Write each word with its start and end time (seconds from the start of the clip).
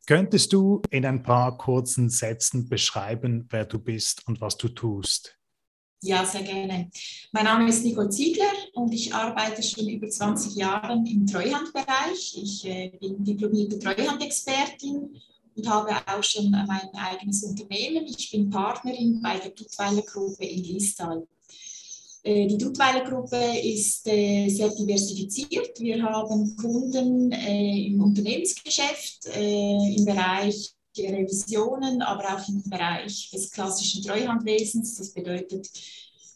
Könntest 0.06 0.52
du 0.52 0.80
in 0.90 1.04
ein 1.04 1.22
paar 1.22 1.58
kurzen 1.58 2.08
Sätzen 2.08 2.68
beschreiben, 2.68 3.46
wer 3.50 3.64
du 3.64 3.78
bist 3.78 4.22
und 4.26 4.40
was 4.40 4.56
du 4.56 4.68
tust? 4.68 5.35
Ja, 6.06 6.24
sehr 6.24 6.44
gerne. 6.44 6.88
Mein 7.32 7.44
Name 7.46 7.68
ist 7.68 7.84
Nicole 7.84 8.08
Ziegler 8.10 8.52
und 8.74 8.94
ich 8.94 9.12
arbeite 9.12 9.60
schon 9.60 9.88
über 9.88 10.08
20 10.08 10.54
Jahre 10.54 10.92
im 10.92 11.26
Treuhandbereich. 11.26 12.38
Ich 12.40 12.64
äh, 12.64 12.92
bin 13.00 13.24
diplomierte 13.24 13.76
Treuhandexpertin 13.80 15.20
und 15.56 15.68
habe 15.68 15.90
auch 16.06 16.22
schon 16.22 16.52
mein 16.52 16.88
eigenes 16.94 17.42
Unternehmen. 17.42 18.06
Ich 18.06 18.30
bin 18.30 18.48
Partnerin 18.48 19.20
bei 19.20 19.36
der 19.38 19.50
Duttweiler 19.50 20.02
Gruppe 20.02 20.44
in 20.44 20.62
Liestal. 20.62 21.26
Äh, 22.22 22.46
die 22.46 22.58
Duttweiler 22.58 23.02
Gruppe 23.02 23.40
ist 23.64 24.06
äh, 24.06 24.48
sehr 24.48 24.68
diversifiziert. 24.68 25.80
Wir 25.80 26.00
haben 26.04 26.56
Kunden 26.56 27.32
äh, 27.32 27.86
im 27.86 28.00
Unternehmensgeschäft, 28.00 29.26
im 29.26 30.04
Bereich 30.04 30.75
Revisionen, 31.04 32.02
aber 32.02 32.36
auch 32.36 32.48
im 32.48 32.62
Bereich 32.68 33.30
des 33.30 33.50
klassischen 33.50 34.02
Treuhandwesens. 34.02 34.96
Das 34.96 35.10
bedeutet, 35.10 35.68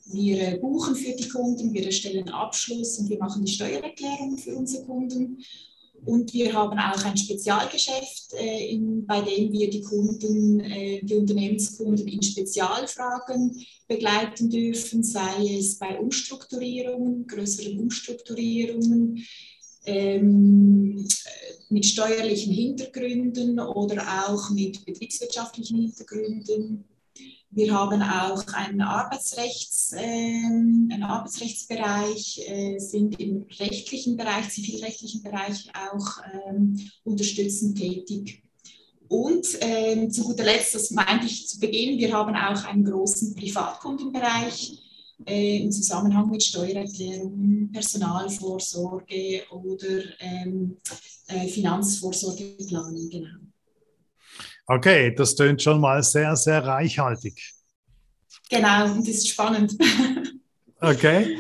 wir 0.06 0.58
buchen 0.60 0.96
für 0.96 1.12
die 1.12 1.28
Kunden, 1.28 1.72
wir 1.72 1.86
erstellen 1.86 2.28
Abschluss 2.30 2.98
und 2.98 3.08
wir 3.08 3.18
machen 3.18 3.44
die 3.44 3.52
Steuererklärung 3.52 4.36
für 4.38 4.56
unsere 4.56 4.84
Kunden. 4.84 5.38
Und 6.04 6.32
wir 6.32 6.52
haben 6.54 6.78
auch 6.78 7.04
ein 7.04 7.16
Spezialgeschäft, 7.16 8.32
äh, 8.32 8.70
in, 8.70 9.04
bei 9.06 9.20
dem 9.20 9.52
wir 9.52 9.68
die 9.68 9.82
Kunden, 9.82 10.60
äh, 10.60 11.04
die 11.04 11.14
Unternehmenskunden 11.14 12.08
in 12.08 12.22
Spezialfragen 12.22 13.62
begleiten 13.86 14.48
dürfen, 14.48 15.02
sei 15.02 15.58
es 15.58 15.78
bei 15.78 15.98
Umstrukturierungen, 15.98 17.26
größeren 17.26 17.78
Umstrukturierungen, 17.78 19.22
ähm, 19.84 21.08
mit 21.68 21.86
steuerlichen 21.86 22.52
Hintergründen 22.52 23.60
oder 23.60 24.26
auch 24.26 24.50
mit 24.50 24.84
betriebswirtschaftlichen 24.84 25.78
Hintergründen 25.78 26.84
wir 27.52 27.74
haben 27.74 28.00
auch 28.00 28.46
einen, 28.54 28.80
Arbeitsrechts, 28.80 29.92
äh, 29.92 29.98
einen 29.98 31.02
Arbeitsrechtsbereich, 31.02 32.44
äh, 32.46 32.78
sind 32.78 33.18
im 33.18 33.44
rechtlichen 33.58 34.16
Bereich, 34.16 34.50
zivilrechtlichen 34.50 35.22
Bereich 35.22 35.68
auch 35.74 36.22
ähm, 36.46 36.78
unterstützend 37.02 37.76
tätig. 37.76 38.44
Und 39.08 39.46
äh, 39.60 40.08
zu 40.10 40.22
guter 40.22 40.44
Letzt, 40.44 40.76
das 40.76 40.92
meinte 40.92 41.26
ich 41.26 41.48
zu 41.48 41.58
Beginn, 41.58 41.98
wir 41.98 42.12
haben 42.12 42.36
auch 42.36 42.64
einen 42.66 42.84
großen 42.84 43.34
Privatkundenbereich 43.34 44.79
äh, 45.26 45.58
im 45.58 45.70
Zusammenhang 45.70 46.30
mit 46.30 46.42
Steuererklärungen, 46.42 47.70
Personalvorsorge 47.72 49.42
oder 49.50 50.02
ähm, 50.20 50.76
äh, 51.28 51.48
Finanzvorsorgeplanung. 51.48 53.08
Genau. 53.10 53.28
Okay, 54.66 55.14
das 55.14 55.34
tönt 55.34 55.62
schon 55.62 55.80
mal 55.80 56.02
sehr, 56.02 56.36
sehr 56.36 56.64
reichhaltig. 56.64 57.54
Genau, 58.48 58.92
und 58.92 59.06
das 59.06 59.16
ist 59.16 59.28
spannend. 59.28 59.76
okay. 60.80 61.36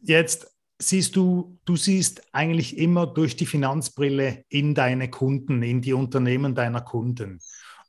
Jetzt 0.00 0.46
siehst 0.78 1.16
du, 1.16 1.58
du 1.64 1.76
siehst 1.76 2.22
eigentlich 2.32 2.76
immer 2.76 3.06
durch 3.06 3.36
die 3.36 3.46
Finanzbrille 3.46 4.44
in 4.48 4.74
deine 4.74 5.08
Kunden, 5.10 5.62
in 5.62 5.80
die 5.80 5.92
Unternehmen 5.92 6.54
deiner 6.54 6.80
Kunden. 6.80 7.40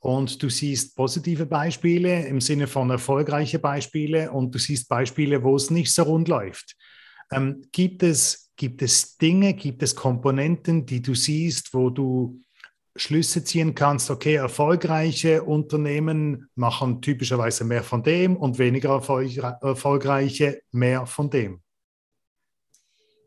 Und 0.04 0.44
du 0.44 0.50
siehst 0.50 0.98
positive 0.98 1.46
Beispiele 1.46 2.28
im 2.28 2.42
Sinne 2.42 2.68
von 2.68 2.90
erfolgreiche 2.90 3.58
Beispiele 3.58 4.30
und 4.32 4.54
du 4.54 4.60
siehst 4.60 4.90
Beispiele, 4.90 5.42
wo 5.42 5.56
es 5.56 5.70
nicht 5.70 5.94
so 5.94 6.04
rund 6.04 6.28
läuft. 6.28 6.76
Ähm, 7.32 7.64
gibt, 7.72 8.04
es, 8.04 8.52
gibt 8.58 8.82
es 8.82 9.16
Dinge, 9.16 9.54
gibt 9.54 9.82
es 9.82 9.96
Komponenten, 9.96 10.86
die 10.86 11.02
du 11.02 11.16
siehst, 11.16 11.74
wo 11.74 11.90
du 11.90 12.42
Schlüsse 12.98 13.46
ziehen 13.46 13.76
kannst, 13.76 14.12
okay, 14.12 14.36
erfolgreiche 14.36 15.42
Unternehmen 15.42 16.50
machen 16.56 17.02
typischerweise 17.02 17.64
mehr 17.64 17.82
von 17.82 18.04
dem 18.04 18.36
und 18.36 18.60
weniger 18.60 19.02
erfolgreiche 19.62 20.62
mehr 20.72 21.06
von 21.06 21.30
dem? 21.30 21.62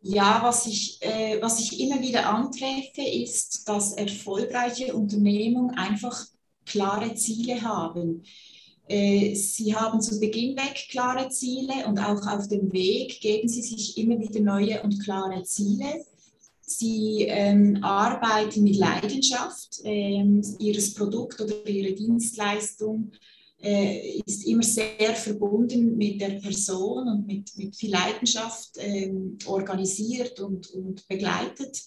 Ja, 0.03 0.41
was 0.42 0.66
ich, 0.66 1.00
äh, 1.00 1.41
was 1.41 1.59
ich 1.59 1.81
immer 1.81 2.03
wieder 2.03 2.28
antreffe, 2.28 3.00
ist, 3.00 3.66
dass 3.66 3.94
erfolgreiche 3.94 4.94
Unternehmen 4.94 5.70
einfach 5.70 6.26
klare 6.66 7.15
Ziele 7.15 7.62
haben. 7.62 8.22
Äh, 8.88 9.34
sie 9.34 9.75
haben 9.75 10.00
zu 10.00 10.21
Beginn 10.21 10.56
weg 10.56 10.88
klare 10.91 11.28
Ziele 11.28 11.87
und 11.87 11.99
auch 11.99 12.27
auf 12.27 12.49
dem 12.49 12.72
Weg 12.72 13.21
geben 13.21 13.49
sie 13.49 13.62
sich 13.62 13.97
immer 13.99 14.19
wieder 14.21 14.41
neue 14.41 14.82
und 14.82 15.03
klare 15.03 15.43
Ziele 15.43 16.04
Sie 16.69 17.22
ähm, 17.28 17.78
arbeiten 17.82 18.65
mit 18.65 18.77
Leidenschaft. 18.77 19.81
Ähm, 19.84 20.43
ihres 20.59 20.94
Produkt 20.94 21.41
oder 21.41 21.65
ihre 21.69 21.94
Dienstleistung 21.94 23.12
äh, 23.62 24.19
ist 24.27 24.44
immer 24.44 24.65
sehr 24.65 25.15
verbunden 25.15 25.97
mit 25.97 26.21
der 26.21 26.41
Person 26.41 27.09
und 27.09 27.27
mit, 27.28 27.56
mit 27.56 27.77
viel 27.77 27.93
Leidenschaft 27.93 28.71
ähm, 28.78 29.38
organisiert 29.47 30.41
und, 30.41 30.69
und 30.72 31.06
begleitet. 31.06 31.84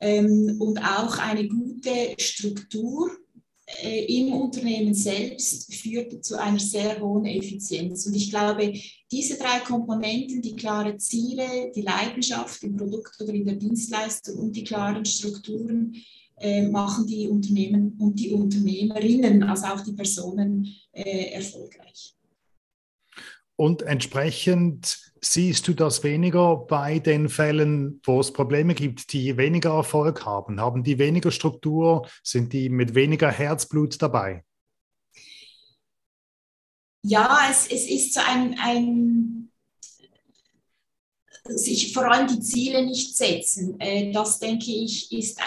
Ähm, 0.00 0.56
und 0.58 0.78
auch 0.78 1.18
eine 1.18 1.46
gute 1.46 2.14
Struktur 2.18 3.10
im 3.82 4.32
Unternehmen 4.32 4.94
selbst 4.94 5.74
führt 5.74 6.24
zu 6.24 6.40
einer 6.40 6.58
sehr 6.58 7.00
hohen 7.00 7.26
Effizienz. 7.26 8.06
Und 8.06 8.14
ich 8.14 8.30
glaube, 8.30 8.72
diese 9.12 9.38
drei 9.38 9.60
Komponenten, 9.60 10.40
die 10.40 10.56
klaren 10.56 10.98
Ziele, 10.98 11.70
die 11.74 11.82
Leidenschaft 11.82 12.62
im 12.62 12.76
Produkt 12.76 13.20
oder 13.20 13.32
in 13.34 13.44
der 13.44 13.56
Dienstleistung 13.56 14.36
und 14.36 14.56
die 14.56 14.64
klaren 14.64 15.04
Strukturen, 15.04 15.94
äh, 16.40 16.68
machen 16.68 17.06
die 17.06 17.26
Unternehmen 17.28 17.96
und 17.98 18.18
die 18.18 18.30
Unternehmerinnen, 18.30 19.42
also 19.42 19.66
auch 19.66 19.80
die 19.80 19.92
Personen, 19.92 20.66
äh, 20.92 21.32
erfolgreich. 21.32 22.14
Und 23.56 23.82
entsprechend 23.82 25.07
siehst 25.20 25.66
du 25.68 25.74
das 25.74 26.02
weniger 26.04 26.56
bei 26.56 26.98
den 26.98 27.28
Fällen, 27.28 28.00
wo 28.04 28.20
es 28.20 28.32
Probleme 28.32 28.74
gibt, 28.74 29.12
die 29.12 29.36
weniger 29.36 29.74
Erfolg 29.74 30.24
haben? 30.24 30.60
Haben 30.60 30.84
die 30.84 30.98
weniger 30.98 31.30
Struktur? 31.30 32.08
Sind 32.22 32.52
die 32.52 32.68
mit 32.68 32.94
weniger 32.94 33.30
Herzblut 33.30 34.00
dabei? 34.00 34.44
Ja, 37.02 37.48
es, 37.50 37.66
es 37.66 37.88
ist 37.88 38.14
so 38.14 38.20
ein, 38.20 38.58
ein 38.60 39.50
sich 41.48 41.92
vor 41.92 42.10
allem 42.10 42.28
die 42.28 42.40
Ziele 42.40 42.84
nicht 42.84 43.16
setzen. 43.16 43.78
Äh, 43.80 44.12
das 44.12 44.38
denke 44.38 44.70
ich 44.70 45.12
ist 45.12 45.38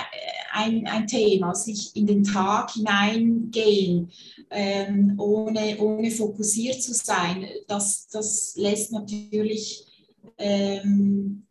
ein, 0.53 0.85
ein 0.87 1.07
Thema, 1.07 1.55
sich 1.55 1.95
in 1.95 2.07
den 2.07 2.23
Tag 2.23 2.71
hineingehen, 2.71 4.11
ähm, 4.49 5.15
ohne, 5.17 5.77
ohne 5.79 6.11
fokussiert 6.11 6.81
zu 6.81 6.93
sein. 6.93 7.47
Das, 7.67 8.07
das 8.09 8.55
lässt 8.55 8.91
natürlich 8.91 9.85
ähm, 10.37 11.43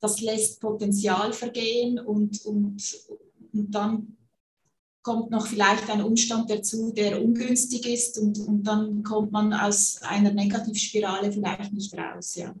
das 0.00 0.20
lässt 0.20 0.60
Potenzial 0.60 1.32
vergehen 1.32 1.98
und, 1.98 2.44
und, 2.44 2.82
und 3.52 3.70
dann 3.70 4.16
kommt 5.02 5.30
noch 5.30 5.46
vielleicht 5.46 5.88
ein 5.90 6.02
Umstand 6.02 6.50
dazu, 6.50 6.92
der 6.92 7.22
ungünstig 7.22 7.86
ist 7.86 8.18
und, 8.18 8.38
und 8.40 8.64
dann 8.64 9.02
kommt 9.02 9.32
man 9.32 9.52
aus 9.52 10.00
einer 10.02 10.32
Negativspirale 10.32 11.32
vielleicht 11.32 11.72
nicht 11.72 11.96
raus. 11.96 12.34
Ja. 12.34 12.54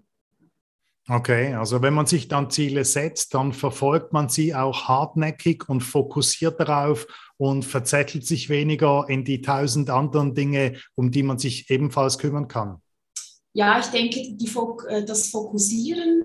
Okay, 1.10 1.54
also 1.54 1.80
wenn 1.80 1.94
man 1.94 2.04
sich 2.04 2.28
dann 2.28 2.50
Ziele 2.50 2.84
setzt, 2.84 3.32
dann 3.32 3.54
verfolgt 3.54 4.12
man 4.12 4.28
sie 4.28 4.54
auch 4.54 4.88
hartnäckig 4.88 5.66
und 5.66 5.80
fokussiert 5.80 6.60
darauf 6.60 7.06
und 7.38 7.64
verzettelt 7.64 8.26
sich 8.26 8.50
weniger 8.50 9.06
in 9.08 9.24
die 9.24 9.40
tausend 9.40 9.88
anderen 9.88 10.34
Dinge, 10.34 10.74
um 10.96 11.10
die 11.10 11.22
man 11.22 11.38
sich 11.38 11.70
ebenfalls 11.70 12.18
kümmern 12.18 12.46
kann. 12.46 12.82
Ja, 13.54 13.80
ich 13.80 13.86
denke, 13.86 14.20
die, 14.36 14.50
äh, 14.88 15.04
das 15.04 15.30
Fokussieren, 15.30 16.24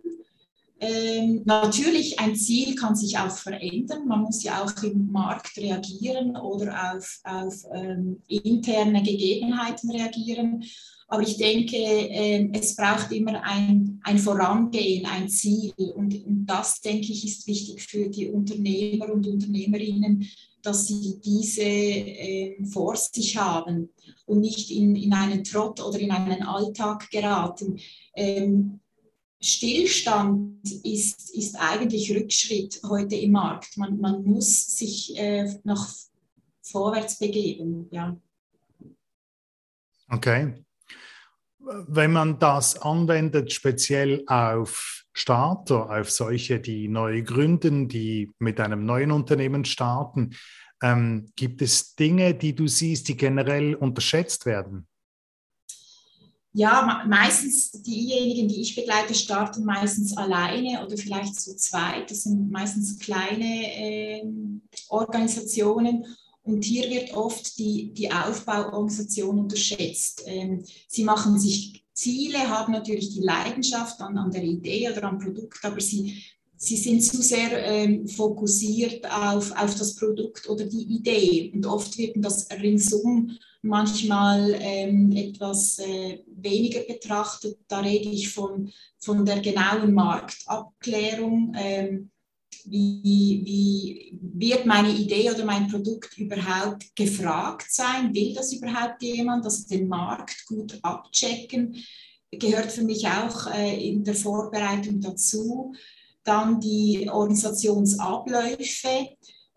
ähm, 0.84 1.44
natürlich 1.46 2.20
ein 2.20 2.36
Ziel 2.36 2.76
kann 2.76 2.94
sich 2.98 3.18
auch 3.18 3.32
verändern. 3.32 4.06
Man 4.06 4.24
muss 4.24 4.44
ja 4.44 4.62
auch 4.62 4.84
im 4.84 5.10
Markt 5.14 5.56
reagieren 5.56 6.36
oder 6.36 6.94
auf, 6.94 7.22
auf 7.24 7.64
ähm, 7.74 8.22
interne 8.28 9.02
Gegebenheiten 9.02 9.92
reagieren. 9.92 10.66
Aber 11.14 11.22
ich 11.22 11.38
denke, 11.38 11.78
ähm, 11.78 12.50
es 12.54 12.76
braucht 12.76 13.12
immer 13.12 13.40
ein, 13.44 14.02
ein 14.04 14.18
Vorangehen, 14.18 15.06
ein 15.06 15.30
Ziel. 15.30 15.72
Und, 15.96 16.26
und 16.26 16.48
das, 16.48 16.82
denke 16.82 17.12
ich, 17.12 17.24
ist 17.24 17.46
wichtig 17.46 17.84
für 17.84 18.10
die 18.10 18.30
Unternehmer 18.30 19.14
und 19.14 19.28
Unternehmerinnen, 19.28 20.28
dass 20.64 20.88
sie 20.88 21.20
diese 21.24 21.62
äh, 21.62 22.66
vor 22.66 22.96
sich 22.96 23.38
haben 23.38 23.90
und 24.26 24.40
nicht 24.40 24.72
in, 24.72 24.96
in 24.96 25.14
einen 25.14 25.44
Trott 25.44 25.80
oder 25.82 26.00
in 26.00 26.10
einen 26.10 26.42
Alltag 26.42 27.12
geraten. 27.12 27.80
Ähm, 28.16 28.80
Stillstand 29.40 30.64
ist, 30.84 31.30
ist 31.36 31.56
eigentlich 31.60 32.12
Rückschritt 32.12 32.82
heute 32.90 33.18
im 33.18 33.34
Markt. 33.34 33.78
Man, 33.78 34.00
man 34.00 34.24
muss 34.24 34.78
sich 34.78 35.16
äh, 35.16 35.60
noch 35.64 35.88
vorwärts 36.64 37.20
begeben. 37.20 37.88
Ja. 37.92 38.18
Okay 40.10 40.56
wenn 41.88 42.12
man 42.12 42.40
das 42.40 42.82
anwendet, 42.82 43.54
speziell 43.54 44.24
auf 44.28 45.06
Starter, 45.14 45.90
auf 45.90 46.10
solche, 46.10 46.60
die 46.60 46.88
neu 46.88 47.22
gründen, 47.22 47.88
die 47.88 48.32
mit 48.40 48.60
einem 48.60 48.86
neuen 48.86 49.12
Unternehmen 49.12 49.64
starten, 49.64 50.36
ähm, 50.82 51.32
gibt 51.36 51.62
es 51.62 51.96
Dinge, 51.96 52.34
die 52.34 52.56
du 52.56 52.68
siehst, 52.68 53.08
die 53.08 53.16
generell 53.16 53.76
unterschätzt 53.76 54.46
werden? 54.46 54.88
Ja, 56.56 57.04
meistens 57.08 57.72
diejenigen, 57.72 58.48
die 58.48 58.62
ich 58.62 58.76
begleite, 58.76 59.16
starten 59.16 59.66
meistens 59.66 60.16
alleine 60.16 60.86
oder 60.86 60.98
vielleicht 60.98 61.40
zu 61.40 61.56
zweit. 61.58 62.12
Das 62.12 62.24
sind 62.24 62.52
meistens 62.52 63.00
kleine 63.00 63.44
äh, 63.44 64.24
Organisationen 64.90 66.06
und 66.44 66.66
hier 66.66 66.90
wird 66.90 67.14
oft 67.14 67.58
die, 67.58 67.94
die 67.94 68.12
Aufbauorganisation 68.12 69.40
unterschätzt. 69.40 70.24
Ähm, 70.26 70.64
sie 70.88 71.04
machen 71.04 71.40
sich 71.40 71.86
Ziele, 71.94 72.50
haben 72.50 72.74
natürlich 72.74 73.14
die 73.14 73.22
Leidenschaft 73.22 74.02
an, 74.02 74.18
an 74.18 74.32
der 74.32 74.44
Idee 74.44 74.90
oder 74.90 75.04
am 75.04 75.20
Produkt, 75.20 75.64
aber 75.64 75.80
sie, 75.80 76.22
sie 76.58 76.76
sind 76.76 77.02
zu 77.02 77.22
sehr 77.22 77.66
ähm, 77.66 78.08
fokussiert 78.08 79.10
auf, 79.10 79.52
auf 79.56 79.76
das 79.76 79.96
Produkt 79.96 80.50
oder 80.50 80.66
die 80.66 80.84
Idee. 80.84 81.52
Und 81.54 81.66
oft 81.66 81.98
wird 81.98 82.16
das 82.18 82.50
ringsum 82.52 83.38
manchmal 83.62 84.58
ähm, 84.60 85.12
etwas 85.16 85.80
äh, 85.80 86.20
weniger 86.28 86.82
betrachtet. 86.82 87.60
Da 87.70 87.80
rede 87.80 88.10
ich 88.10 88.30
von, 88.30 88.72
von 89.00 89.26
der 89.26 89.40
genauen 89.40 89.94
Marktabklärung. 89.94 91.54
Ähm, 91.58 92.10
wie, 92.66 93.42
wie 93.46 94.20
wird 94.22 94.66
meine 94.66 94.92
Idee 94.92 95.32
oder 95.32 95.46
mein 95.46 95.68
Produkt 95.68 96.18
überhaupt 96.18 96.96
gefragt 96.96 97.68
sein? 97.70 98.14
Will 98.14 98.34
das 98.34 98.54
überhaupt 98.54 99.02
jemand? 99.02 99.46
Also 99.46 99.68
den 99.68 99.88
Markt 99.88 100.46
gut 100.48 100.80
abchecken, 100.82 101.76
gehört 102.32 102.72
für 102.72 102.84
mich 102.84 103.08
auch 103.08 103.54
äh, 103.54 103.90
in 103.90 104.04
der 104.04 104.16
Vorbereitung 104.16 105.02
dazu. 105.02 105.74
Dann 106.24 106.60
die 106.60 107.10
Organisationsabläufe, 107.10 109.10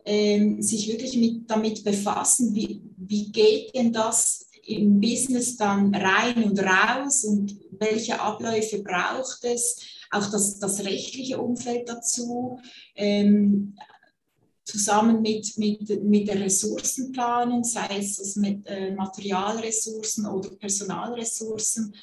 äh, 0.05 0.61
sich 0.61 0.88
wirklich 0.88 1.17
mit, 1.17 1.50
damit 1.50 1.85
befassen, 1.85 2.55
wie, 2.55 2.82
wie 2.97 3.31
geht 3.31 3.75
denn 3.75 3.93
das 3.93 4.47
im 4.67 5.00
Business 5.00 5.56
dann 5.56 5.94
rein 5.94 6.44
und 6.44 6.58
raus 6.58 7.25
und 7.25 7.56
welche 7.79 8.20
Abläufe 8.20 8.82
braucht 8.82 9.44
es? 9.44 9.76
Auch 10.11 10.31
das, 10.31 10.58
das 10.58 10.85
rechtliche 10.85 11.38
Umfeld 11.38 11.88
dazu, 11.88 12.61
ähm, 12.94 13.76
zusammen 14.67 15.23
mit, 15.23 15.56
mit, 15.58 16.03
mit 16.03 16.29
der 16.29 16.41
Ressourcenplanung, 16.41 17.62
sei 17.62 17.99
es 17.99 18.37
mit 18.37 18.67
äh, 18.67 18.93
Materialressourcen 18.94 20.26
oder 20.26 20.50
Personalressourcen. 20.50 21.94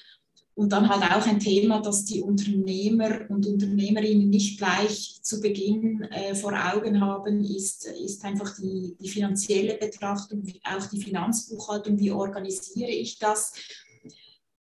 Und 0.55 0.71
dann 0.71 0.87
halt 0.87 1.11
auch 1.11 1.27
ein 1.27 1.39
Thema, 1.39 1.81
das 1.81 2.05
die 2.05 2.21
Unternehmer 2.21 3.21
und 3.29 3.47
Unternehmerinnen 3.47 4.29
nicht 4.29 4.59
gleich 4.59 5.19
zu 5.23 5.41
Beginn 5.41 6.03
äh, 6.03 6.35
vor 6.35 6.53
Augen 6.53 7.01
haben, 7.01 7.43
ist, 7.43 7.85
ist 7.85 8.23
einfach 8.23 8.55
die, 8.57 8.95
die 8.99 9.09
finanzielle 9.09 9.75
Betrachtung, 9.77 10.43
auch 10.63 10.85
die 10.85 11.01
Finanzbuchhaltung, 11.01 11.99
wie 11.99 12.11
organisiere 12.11 12.91
ich 12.91 13.17
das. 13.17 13.53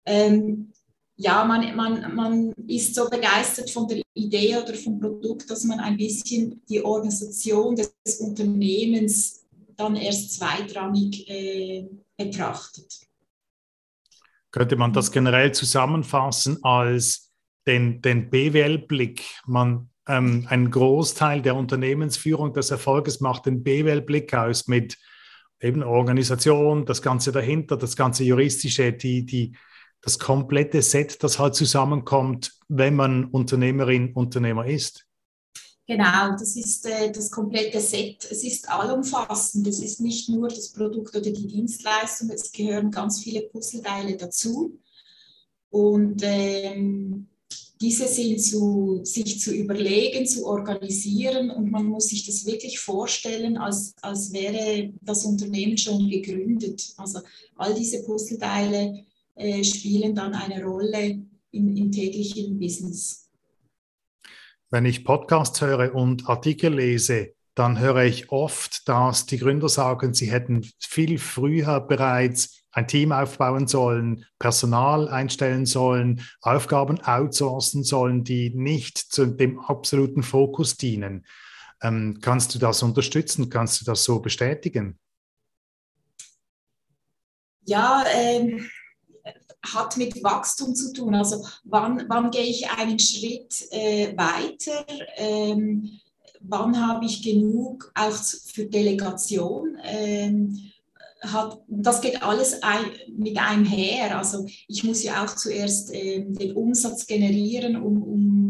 Ähm, 0.07 0.73
ja, 1.17 1.45
man, 1.45 1.75
man, 1.75 2.15
man 2.15 2.53
ist 2.67 2.95
so 2.95 3.09
begeistert 3.09 3.71
von 3.71 3.89
der 3.89 4.03
Idee 4.15 4.57
oder 4.57 4.75
vom 4.75 5.01
Produkt, 5.01 5.51
dass 5.51 5.65
man 5.65 5.81
ein 5.81 5.97
bisschen 5.97 6.63
die 6.69 6.85
Organisation 6.85 7.75
des 7.75 7.95
Unternehmens 8.21 9.47
dann 9.77 9.97
erst 9.97 10.35
zweitrangig 10.35 11.29
äh, 11.29 11.89
betrachtet. 12.17 13.01
Könnte 14.51 14.77
man 14.77 14.93
das 14.93 15.11
generell 15.11 15.53
zusammenfassen 15.53 16.63
als 16.63 17.33
den, 17.67 18.01
den 18.03 18.31
BWL-Blick? 18.31 19.23
Man, 19.47 19.91
ähm, 20.09 20.47
ein 20.49 20.71
Großteil 20.71 21.43
der 21.43 21.57
Unternehmensführung 21.57 22.53
des 22.53 22.71
Erfolges 22.71 23.21
macht 23.21 23.47
den 23.47 23.63
BWL-Blick 23.63 24.33
aus 24.35 24.69
mit 24.69 24.99
eben 25.61 25.83
Organisation, 25.83 26.85
das 26.85 27.01
Ganze 27.01 27.33
dahinter, 27.33 27.77
das 27.77 27.97
ganze 27.97 28.25
Juristische, 28.25 28.93
die, 28.93 29.25
die, 29.25 29.57
das 30.07 30.21
komplette 30.21 30.83
Set, 30.83 31.21
das 31.25 31.41
halt 31.41 31.57
zusammenkommt, 31.57 32.53
wenn 32.69 32.95
man 32.95 33.25
Unternehmerin, 33.25 34.13
Unternehmer 34.13 34.65
ist. 34.65 35.05
Genau, 35.89 36.31
das 36.31 36.55
ist 36.55 36.87
äh, 36.87 37.11
das 37.11 37.29
komplette 37.29 37.81
Set. 37.81 38.25
Es 38.31 38.45
ist 38.45 38.69
allumfassend. 38.69 39.67
Es 39.67 39.81
ist 39.81 40.01
nicht 40.01 40.29
nur 40.29 40.47
das 40.47 40.71
Produkt 40.73 41.17
oder 41.17 41.31
die 41.31 41.47
Dienstleistung, 41.49 42.31
es 42.31 42.53
gehören 42.53 42.93
ganz 42.93 43.21
viele 43.21 43.43
Puzzleteile 43.43 44.17
dazu. 44.17 44.79
Und 45.71 46.23
ähm, 46.23 47.27
diese 47.81 48.07
sind 48.07 48.41
zu, 48.41 49.01
sich 49.03 49.41
zu 49.41 49.53
überlegen, 49.53 50.25
zu 50.25 50.47
organisieren 50.47 51.51
und 51.51 51.73
man 51.73 51.85
muss 51.85 52.09
sich 52.09 52.25
das 52.27 52.47
wirklich 52.47 52.79
vorstellen, 52.79 53.59
als, 53.59 53.95
als 54.03 54.33
wäre 54.33 54.93
das 55.03 55.25
Unternehmen 55.25 55.77
schon 55.77 56.09
gegründet. 56.09 56.95
Also 56.97 57.21
all 57.57 57.75
diese 57.75 58.05
Puzzleteile 58.05 59.05
äh, 59.37 59.63
spielen 59.63 60.15
dann 60.15 60.35
eine 60.35 60.65
Rolle 60.65 61.23
im, 61.53 61.77
im 61.77 61.93
täglichen 61.93 62.59
Business. 62.59 63.31
Wenn 64.71 64.85
ich 64.85 65.05
Podcasts 65.05 65.61
höre 65.61 65.95
und 65.95 66.29
Artikel 66.29 66.75
lese, 66.75 67.35
dann 67.55 67.79
höre 67.79 68.05
ich 68.05 68.31
oft, 68.31 68.89
dass 68.89 69.25
die 69.27 69.39
Gründer 69.39 69.69
sagen, 69.69 70.13
sie 70.13 70.31
hätten 70.31 70.67
viel 70.79 71.19
früher 71.19 71.81
bereits 71.81 72.65
ein 72.71 72.87
Team 72.87 73.13
aufbauen 73.13 73.67
sollen, 73.67 74.27
Personal 74.39 75.09
einstellen 75.09 75.65
sollen, 75.65 76.21
Aufgaben 76.43 77.01
outsourcen 77.01 77.85
sollen, 77.85 78.25
die 78.25 78.51
nicht 78.51 78.99
zu 78.99 79.25
dem 79.25 79.59
absoluten 79.61 80.23
Fokus 80.23 80.77
dienen. 80.77 81.25
Ähm, 81.83 82.19
kannst 82.21 82.55
du 82.55 82.59
das 82.59 82.83
unterstützen? 82.83 83.49
Kannst 83.49 83.81
du 83.81 83.85
das 83.87 84.05
so 84.05 84.21
bestätigen? 84.21 84.99
Ja, 87.65 88.05
ähm, 88.13 88.69
hat 89.75 89.97
mit 89.97 90.23
Wachstum 90.23 90.75
zu 90.75 90.93
tun. 90.93 91.15
Also 91.15 91.45
wann, 91.65 92.05
wann 92.09 92.31
gehe 92.31 92.45
ich 92.45 92.71
einen 92.71 92.99
Schritt 92.99 93.71
äh, 93.71 94.17
weiter? 94.17 94.87
Ähm, 95.17 95.99
wann 96.41 96.87
habe 96.87 97.05
ich 97.05 97.23
genug 97.23 97.93
auch 97.95 98.13
für 98.13 98.67
Delegation? 98.67 99.77
Ähm, 99.83 100.73
hat, 101.23 101.59
das 101.67 102.01
geht 102.01 102.23
alles 102.23 102.63
ein, 102.63 102.85
mit 103.17 103.39
einem 103.39 103.65
her. 103.65 104.19
Also 104.19 104.47
ich 104.69 104.85
muss 104.85 105.03
ja 105.03 105.25
auch 105.25 105.35
zuerst 105.35 105.91
ähm, 105.93 106.35
den 106.35 106.53
Umsatz 106.53 107.07
generieren, 107.07 107.77
um, 107.77 108.03
um, 108.03 108.46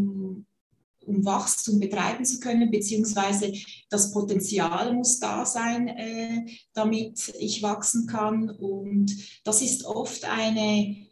um 1.06 1.24
Wachstum 1.24 1.78
betreiben 1.80 2.24
zu 2.24 2.40
können, 2.40 2.70
beziehungsweise 2.70 3.52
das 3.88 4.12
Potenzial 4.12 4.92
muss 4.92 5.18
da 5.18 5.46
sein, 5.46 5.88
äh, 5.88 6.46
damit 6.74 7.32
ich 7.38 7.62
wachsen 7.62 8.06
kann. 8.06 8.50
Und 8.50 9.14
das 9.44 9.62
ist 9.62 9.84
oft 9.84 10.24
eine 10.24 11.05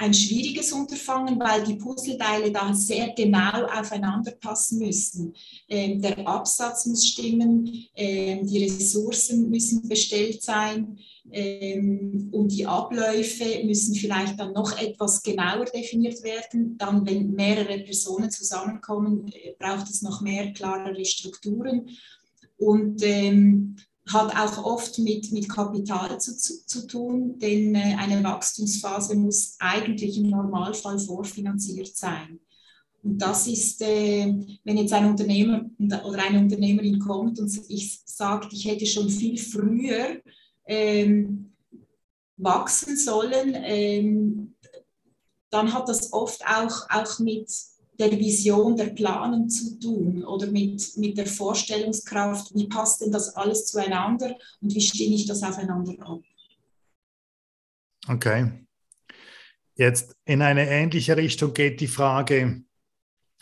ein 0.00 0.14
schwieriges 0.14 0.72
Unterfangen, 0.72 1.38
weil 1.38 1.62
die 1.62 1.74
Puzzleteile 1.74 2.50
da 2.50 2.72
sehr 2.72 3.12
genau 3.12 3.66
aufeinander 3.66 4.30
passen 4.30 4.78
müssen. 4.78 5.34
Ähm, 5.68 6.00
der 6.00 6.26
Absatz 6.26 6.86
muss 6.86 7.06
stimmen, 7.06 7.70
ähm, 7.94 8.46
die 8.46 8.64
Ressourcen 8.64 9.50
müssen 9.50 9.86
bestellt 9.86 10.42
sein 10.42 10.98
ähm, 11.30 12.30
und 12.32 12.48
die 12.50 12.64
Abläufe 12.64 13.62
müssen 13.66 13.94
vielleicht 13.94 14.40
dann 14.40 14.54
noch 14.54 14.80
etwas 14.80 15.22
genauer 15.22 15.66
definiert 15.66 16.22
werden. 16.22 16.78
Dann, 16.78 17.06
wenn 17.06 17.32
mehrere 17.32 17.80
Personen 17.80 18.30
zusammenkommen, 18.30 19.30
äh, 19.34 19.52
braucht 19.58 19.90
es 19.90 20.00
noch 20.00 20.22
mehr 20.22 20.50
klarere 20.54 21.04
Strukturen. 21.04 21.90
Und 22.56 23.02
ähm, 23.02 23.76
hat 24.12 24.36
auch 24.36 24.64
oft 24.64 24.98
mit, 24.98 25.30
mit 25.32 25.48
Kapital 25.48 26.20
zu, 26.20 26.36
zu, 26.36 26.66
zu 26.66 26.86
tun, 26.86 27.38
denn 27.38 27.74
äh, 27.74 27.96
eine 27.98 28.22
Wachstumsphase 28.22 29.14
muss 29.14 29.56
eigentlich 29.58 30.18
im 30.18 30.30
Normalfall 30.30 30.98
vorfinanziert 30.98 31.96
sein. 31.96 32.40
Und 33.02 33.18
das 33.18 33.46
ist, 33.46 33.80
äh, 33.82 34.34
wenn 34.64 34.76
jetzt 34.76 34.92
ein 34.92 35.06
Unternehmer 35.06 35.64
oder 35.78 36.22
eine 36.22 36.40
Unternehmerin 36.40 36.98
kommt 36.98 37.38
und 37.38 37.50
ich 37.68 38.00
sagt, 38.04 38.52
ich 38.52 38.66
hätte 38.66 38.86
schon 38.86 39.08
viel 39.08 39.38
früher 39.38 40.20
ähm, 40.66 41.52
wachsen 42.36 42.96
sollen, 42.96 43.56
ähm, 43.56 44.54
dann 45.50 45.72
hat 45.72 45.88
das 45.88 46.12
oft 46.12 46.44
auch, 46.46 46.88
auch 46.90 47.18
mit 47.18 47.50
der 48.00 48.18
Vision, 48.18 48.76
der 48.76 48.90
Planung 48.90 49.48
zu 49.48 49.78
tun 49.78 50.24
oder 50.24 50.46
mit, 50.46 50.96
mit 50.96 51.18
der 51.18 51.26
Vorstellungskraft, 51.26 52.54
wie 52.54 52.66
passt 52.66 53.02
denn 53.02 53.12
das 53.12 53.36
alles 53.36 53.66
zueinander 53.66 54.34
und 54.60 54.74
wie 54.74 54.80
stimme 54.80 55.14
ich 55.14 55.26
das 55.26 55.42
aufeinander 55.42 55.94
ab. 56.00 56.20
Okay. 58.08 58.66
Jetzt 59.74 60.16
in 60.24 60.42
eine 60.42 60.68
ähnliche 60.68 61.16
Richtung 61.16 61.52
geht 61.52 61.80
die 61.80 61.88
Frage, 61.88 62.62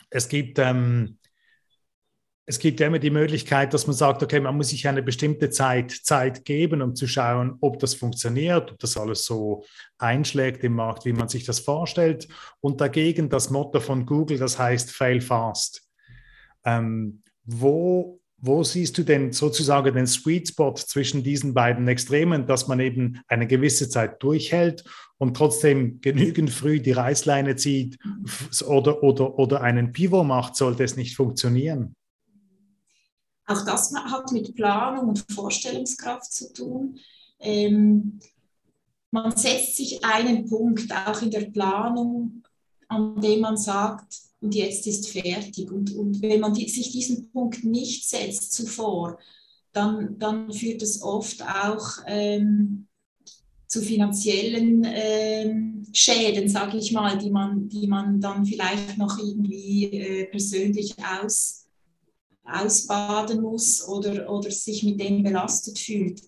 es 0.09 0.27
gibt 0.27 0.59
ähm, 0.59 1.18
es 2.49 2.57
gibt 2.57 2.79
ja 2.79 2.87
immer 2.87 2.97
die 2.97 3.11
Möglichkeit, 3.11 3.75
dass 3.75 3.85
man 3.85 3.95
sagt, 3.95 4.23
okay, 4.23 4.39
man 4.39 4.57
muss 4.57 4.69
sich 4.69 4.87
eine 4.87 5.03
bestimmte 5.03 5.51
Zeit 5.51 5.91
Zeit 5.91 6.45
geben, 6.45 6.81
um 6.81 6.95
zu 6.95 7.05
schauen, 7.05 7.55
ob 7.61 7.77
das 7.77 7.93
funktioniert, 7.93 8.71
ob 8.71 8.79
das 8.79 8.97
alles 8.97 9.23
so 9.23 9.63
einschlägt 9.99 10.63
im 10.63 10.73
Markt, 10.73 11.05
wie 11.05 11.13
man 11.13 11.29
sich 11.29 11.45
das 11.45 11.59
vorstellt. 11.59 12.27
Und 12.59 12.81
dagegen 12.81 13.29
das 13.29 13.51
Motto 13.51 13.79
von 13.79 14.03
Google, 14.07 14.39
das 14.39 14.57
heißt 14.57 14.89
Fail 14.89 15.21
Fast. 15.21 15.87
Ähm, 16.65 17.21
wo, 17.45 18.19
wo 18.37 18.63
siehst 18.63 18.97
du 18.97 19.03
denn 19.03 19.31
sozusagen 19.31 19.93
den 19.93 20.07
Sweet 20.07 20.47
Spot 20.47 20.73
zwischen 20.73 21.21
diesen 21.21 21.53
beiden 21.53 21.87
Extremen, 21.87 22.47
dass 22.47 22.67
man 22.67 22.79
eben 22.79 23.21
eine 23.27 23.45
gewisse 23.45 23.89
Zeit 23.89 24.23
durchhält 24.23 24.83
und 25.19 25.37
trotzdem 25.37 26.01
genügend 26.01 26.49
früh 26.49 26.79
die 26.79 26.93
Reißleine 26.93 27.57
zieht 27.57 27.99
oder, 28.65 29.03
oder, 29.03 29.37
oder 29.37 29.61
einen 29.61 29.91
Pivot 29.91 30.25
macht, 30.25 30.55
sollte 30.55 30.83
es 30.83 30.95
nicht 30.95 31.15
funktionieren? 31.15 31.95
Auch 33.49 33.65
das 33.65 33.91
hat 33.95 34.31
mit 34.31 34.53
Planung 34.53 35.09
und 35.09 35.25
Vorstellungskraft 35.31 36.31
zu 36.31 36.53
tun. 36.53 36.99
Ähm, 37.39 38.19
man 39.09 39.35
setzt 39.35 39.77
sich 39.77 40.05
einen 40.05 40.47
Punkt 40.47 40.93
auch 40.93 41.19
in 41.23 41.31
der 41.31 41.49
Planung, 41.49 42.43
an 42.87 43.19
dem 43.19 43.39
man 43.39 43.57
sagt, 43.57 44.19
und 44.39 44.53
jetzt 44.53 44.85
ist 44.85 45.09
fertig. 45.09 45.71
Und, 45.71 45.95
und 45.95 46.21
wenn 46.21 46.39
man 46.39 46.53
die, 46.53 46.69
sich 46.69 46.91
diesen 46.91 47.31
Punkt 47.31 47.63
nicht 47.63 48.07
setzt 48.07 48.53
zuvor, 48.53 49.17
dann, 49.73 50.19
dann 50.19 50.53
führt 50.53 50.83
es 50.83 51.01
oft 51.01 51.41
auch 51.41 52.03
ähm, 52.05 52.87
zu 53.65 53.81
finanziellen 53.81 54.85
ähm, 54.85 55.87
Schäden, 55.91 56.47
sage 56.47 56.77
ich 56.77 56.91
mal, 56.91 57.17
die 57.17 57.31
man, 57.31 57.67
die 57.67 57.87
man 57.87 58.21
dann 58.21 58.45
vielleicht 58.45 58.99
noch 58.99 59.17
irgendwie 59.17 59.85
äh, 59.85 60.25
persönlich 60.25 60.93
aus, 61.23 61.65
ausbaden 62.51 63.41
muss 63.41 63.87
oder, 63.87 64.29
oder 64.29 64.51
sich 64.51 64.83
mit 64.83 64.99
dem 64.99 65.23
belastet 65.23 65.79
fühlt. 65.79 66.21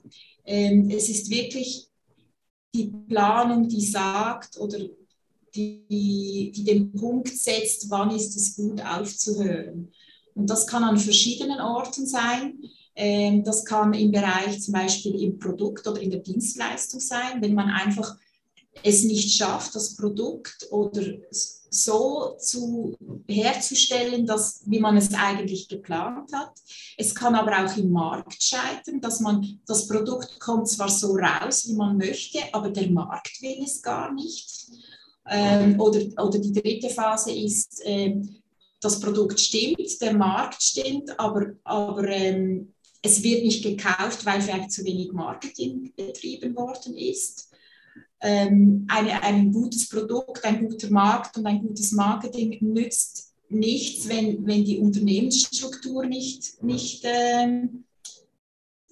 Ähm, 0.46 0.90
es 0.90 1.10
ist 1.10 1.30
wirklich 1.30 1.88
die 2.74 2.88
Planung, 3.08 3.68
die 3.68 3.86
sagt 3.86 4.58
oder 4.58 4.80
die, 5.54 6.52
die 6.56 6.64
den 6.64 6.94
Punkt 6.94 7.28
setzt, 7.28 7.90
wann 7.90 8.12
ist 8.12 8.36
es 8.36 8.56
gut 8.56 8.82
aufzuhören. 8.82 9.92
Und 10.34 10.50
das 10.50 10.66
kann 10.66 10.84
an 10.84 10.98
verschiedenen 10.98 11.60
Orten 11.60 12.08
sein. 12.08 12.60
Ähm, 12.96 13.44
das 13.44 13.66
kann 13.66 13.94
im 13.94 14.12
Bereich 14.12 14.62
zum 14.62 14.74
Beispiel 14.74 15.22
im 15.22 15.40
Produkt 15.40 15.88
oder 15.88 16.02
in 16.02 16.12
der 16.12 16.22
Dienstleistung 16.22 17.00
sein, 17.00 17.42
wenn 17.42 17.54
man 17.54 17.70
einfach 17.70 18.18
es 18.84 19.04
nicht 19.04 19.36
schafft, 19.36 19.76
das 19.76 19.96
Produkt 19.96 20.68
oder 20.72 21.04
so 21.70 22.36
zu, 22.38 22.98
herzustellen, 23.28 24.26
dass, 24.26 24.62
wie 24.66 24.80
man 24.80 24.98
es 24.98 25.14
eigentlich 25.14 25.70
geplant 25.70 26.32
hat. 26.34 26.52
Es 26.98 27.16
kann 27.16 27.34
aber 27.34 27.66
auch 27.66 27.78
im 27.78 27.92
Markt 27.92 28.44
scheitern, 28.44 29.00
dass 29.00 29.22
man 29.22 29.60
das 29.66 29.88
Produkt 29.88 30.40
kommt 30.40 30.68
zwar 30.68 30.90
so 30.90 31.16
raus, 31.16 31.68
wie 31.68 31.76
man 31.76 31.98
möchte, 31.98 32.40
aber 32.52 32.70
der 32.70 32.90
Markt 32.92 33.42
will 33.42 33.64
es 33.64 33.82
gar 33.82 34.14
nicht. 34.14 34.70
Ähm, 35.30 35.80
oder, 35.80 36.02
oder 36.22 36.40
die 36.40 36.52
dritte 36.52 36.90
Phase 36.90 37.32
ist, 37.32 37.82
äh, 37.86 38.16
das 38.82 39.00
Produkt 39.00 39.40
stimmt, 39.40 40.02
der 40.02 40.14
Markt 40.14 40.62
stimmt, 40.62 41.18
aber, 41.18 41.54
aber 41.64 42.06
ähm, 42.10 42.74
es 43.02 43.24
wird 43.24 43.44
nicht 43.44 43.64
gekauft, 43.64 44.26
weil 44.26 44.42
vielleicht 44.42 44.72
zu 44.72 44.84
wenig 44.84 45.12
Marketing 45.14 45.94
betrieben 45.96 46.56
worden 46.56 46.98
ist 46.98 47.51
ähm, 48.22 48.86
eine, 48.88 49.24
ein 49.24 49.52
gutes 49.52 49.90
Produkt, 49.90 50.44
ein 50.46 50.68
guter 50.68 50.90
Markt 50.90 51.38
und 51.38 51.46
ein 51.46 51.62
gutes 51.62 51.92
Marketing 51.92 52.58
nützt 52.62 53.34
nichts, 53.50 54.08
wenn, 54.08 54.46
wenn 54.46 54.64
die 54.64 54.80
Unternehmensstruktur 54.80 56.06
nicht, 56.06 56.64
nicht 56.64 57.04
ähm, 57.06 57.84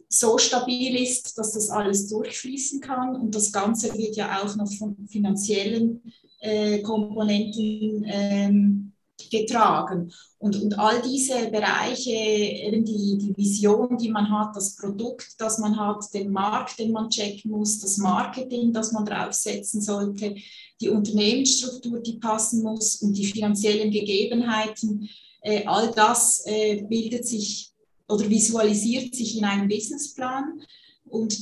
so 0.10 0.38
stabil 0.38 1.02
ist, 1.02 1.38
dass 1.38 1.54
das 1.54 1.70
alles 1.70 2.08
durchfließen 2.10 2.82
kann. 2.82 3.16
Und 3.16 3.34
das 3.36 3.52
Ganze 3.52 3.94
wird 3.98 4.16
ja 4.16 4.42
auch 4.42 4.56
noch 4.56 4.72
von 4.74 5.08
finanziellen 5.08 6.02
äh, 6.42 6.82
Komponenten 6.82 8.04
ähm, 8.08 8.89
getragen. 9.30 10.12
Und, 10.38 10.62
und 10.62 10.80
all 10.80 11.02
diese 11.02 11.50
Bereiche, 11.50 12.12
die, 12.12 13.18
die 13.18 13.34
Vision, 13.36 13.98
die 13.98 14.10
man 14.10 14.30
hat, 14.32 14.56
das 14.56 14.76
Produkt, 14.76 15.28
das 15.38 15.58
man 15.58 15.78
hat, 15.78 16.14
den 16.14 16.32
Markt, 16.32 16.80
den 16.80 16.92
man 16.92 17.10
checken 17.10 17.52
muss, 17.52 17.80
das 17.80 17.98
Marketing, 17.98 18.72
das 18.72 18.92
man 18.92 19.06
draufsetzen 19.06 19.82
sollte, 19.82 20.36
die 20.80 20.90
Unternehmensstruktur, 20.90 22.00
die 22.00 22.20
passen 22.20 22.64
muss 22.64 22.98
und 23.02 23.18
die 23.18 23.26
finanziellen 23.26 23.92
Gegebenheiten, 23.92 25.10
äh, 25.42 25.66
all 25.66 25.92
das 25.92 26.46
äh, 26.46 26.84
bildet 26.84 27.28
sich 27.28 27.72
oder 28.08 28.30
visualisiert 28.30 29.14
sich 29.14 29.38
in 29.38 29.46
einem 29.46 29.68
Businessplan. 29.68 30.62
Und 31.06 31.38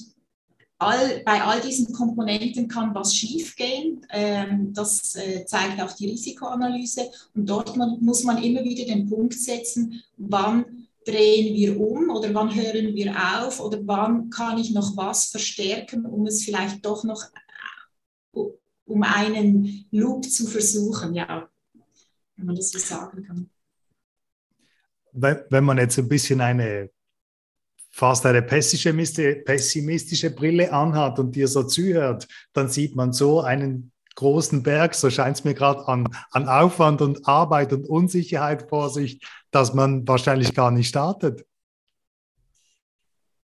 all, 0.80 1.22
bei 1.26 1.42
all 1.42 1.62
diesen 1.62 1.94
Komponenten 1.94 2.68
kann 2.68 2.94
was 2.94 3.16
schiefgehen. 3.16 4.06
Ähm, 4.10 4.74
das 4.74 5.16
äh, 5.16 5.46
zeigt 5.46 5.82
auch 5.82 5.94
die 5.94 6.10
Risikoanalyse. 6.10 7.10
Und 7.36 7.50
dort 7.50 7.76
man, 7.76 8.00
muss 8.02 8.24
man 8.24 8.42
immer 8.42 8.64
wieder 8.64 8.86
den 8.86 9.10
Punkt 9.10 9.34
setzen, 9.34 10.02
wann 10.18 10.88
drehen 11.06 11.56
wir 11.56 11.80
um 11.80 12.10
oder 12.10 12.34
wann 12.34 12.54
hören 12.54 12.94
wir 12.94 13.16
auf 13.16 13.60
oder 13.60 13.80
wann 13.86 14.30
kann 14.30 14.58
ich 14.58 14.72
noch 14.72 14.96
was 14.98 15.26
verstärken, 15.26 16.06
um 16.06 16.26
es 16.28 16.44
vielleicht 16.44 16.86
doch 16.86 17.04
noch 17.04 17.24
äh, 18.34 18.40
um 18.86 19.04
einen 19.04 19.86
Loop 19.92 20.26
zu 20.26 20.48
versuchen, 20.48 21.14
ja, 21.14 21.50
wenn 22.36 22.46
man 22.46 22.56
das 22.56 22.72
so 22.72 22.80
sagen 22.80 23.24
kann. 23.24 23.50
Wenn 25.12 25.64
man 25.64 25.78
jetzt 25.78 25.98
ein 25.98 26.08
bisschen 26.08 26.42
eine 26.42 26.92
fast 27.98 28.28
eine 28.28 28.44
pessimistische 28.44 30.30
Brille 30.30 30.72
anhat 30.72 31.18
und 31.18 31.36
dir 31.36 31.48
so 31.48 31.64
zuhört, 31.64 32.28
dann 32.54 32.70
sieht 32.70 32.96
man 32.96 33.12
so 33.12 33.42
einen 33.42 33.92
großen 34.14 34.62
Berg, 34.62 34.94
so 34.94 35.10
scheint 35.10 35.38
es 35.38 35.44
mir 35.44 35.56
gerade 35.56 35.88
an, 35.88 36.08
an 36.30 36.48
Aufwand 36.48 37.02
und 37.02 37.28
Arbeit 37.28 37.74
und 37.74 37.90
Unsicherheit 37.90 38.70
vor 38.70 38.92
sich, 38.92 39.20
dass 39.50 39.74
man 39.74 40.08
wahrscheinlich 40.08 40.54
gar 40.54 40.70
nicht 40.70 40.90
startet. 40.90 41.44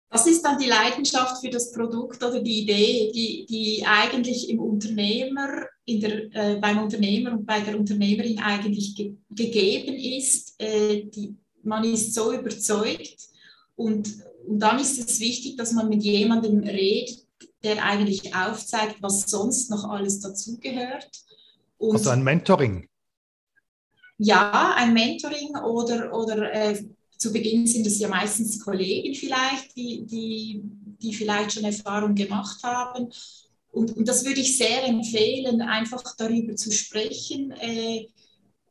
Das 0.08 0.24
ist 0.28 0.44
dann 0.44 0.56
die 0.56 0.68
Leidenschaft 0.68 1.40
für 1.40 1.50
das 1.50 1.72
Produkt 1.72 2.22
oder 2.22 2.40
die 2.40 2.62
Idee, 2.62 3.10
die, 3.12 3.46
die 3.46 3.84
eigentlich 3.84 4.48
im 4.50 4.60
Unternehmer, 4.60 5.64
der, 5.88 6.32
äh, 6.32 6.60
beim 6.60 6.78
Unternehmer 6.78 7.32
und 7.32 7.44
bei 7.44 7.58
der 7.58 7.76
Unternehmerin 7.76 8.38
eigentlich 8.38 8.94
ge 8.94 9.14
gegeben 9.30 9.94
ist. 9.94 10.54
Äh, 10.62 11.06
die, 11.06 11.34
man 11.64 11.82
ist 11.82 12.14
so 12.14 12.32
überzeugt 12.32 13.33
und 13.76 14.24
und 14.46 14.60
dann 14.60 14.78
ist 14.78 14.98
es 14.98 15.20
wichtig, 15.20 15.56
dass 15.56 15.72
man 15.72 15.88
mit 15.88 16.02
jemandem 16.02 16.60
redet, 16.60 17.26
der 17.62 17.82
eigentlich 17.82 18.34
aufzeigt, 18.34 18.96
was 19.00 19.22
sonst 19.22 19.70
noch 19.70 19.84
alles 19.88 20.20
dazugehört. 20.20 21.10
Also 21.80 22.10
ein 22.10 22.22
Mentoring? 22.22 22.88
Ja, 24.18 24.74
ein 24.76 24.92
Mentoring 24.92 25.56
oder, 25.56 26.12
oder 26.14 26.52
äh, 26.52 26.84
zu 27.16 27.32
Beginn 27.32 27.66
sind 27.66 27.86
es 27.86 27.98
ja 27.98 28.08
meistens 28.08 28.60
Kollegen 28.60 29.14
vielleicht, 29.14 29.74
die, 29.76 30.04
die, 30.04 30.60
die 30.62 31.14
vielleicht 31.14 31.52
schon 31.52 31.64
Erfahrung 31.64 32.14
gemacht 32.14 32.62
haben. 32.62 33.08
Und, 33.70 33.96
und 33.96 34.06
das 34.06 34.24
würde 34.24 34.40
ich 34.40 34.56
sehr 34.56 34.84
empfehlen, 34.84 35.62
einfach 35.62 36.02
darüber 36.16 36.54
zu 36.54 36.70
sprechen, 36.70 37.50
äh, 37.52 38.06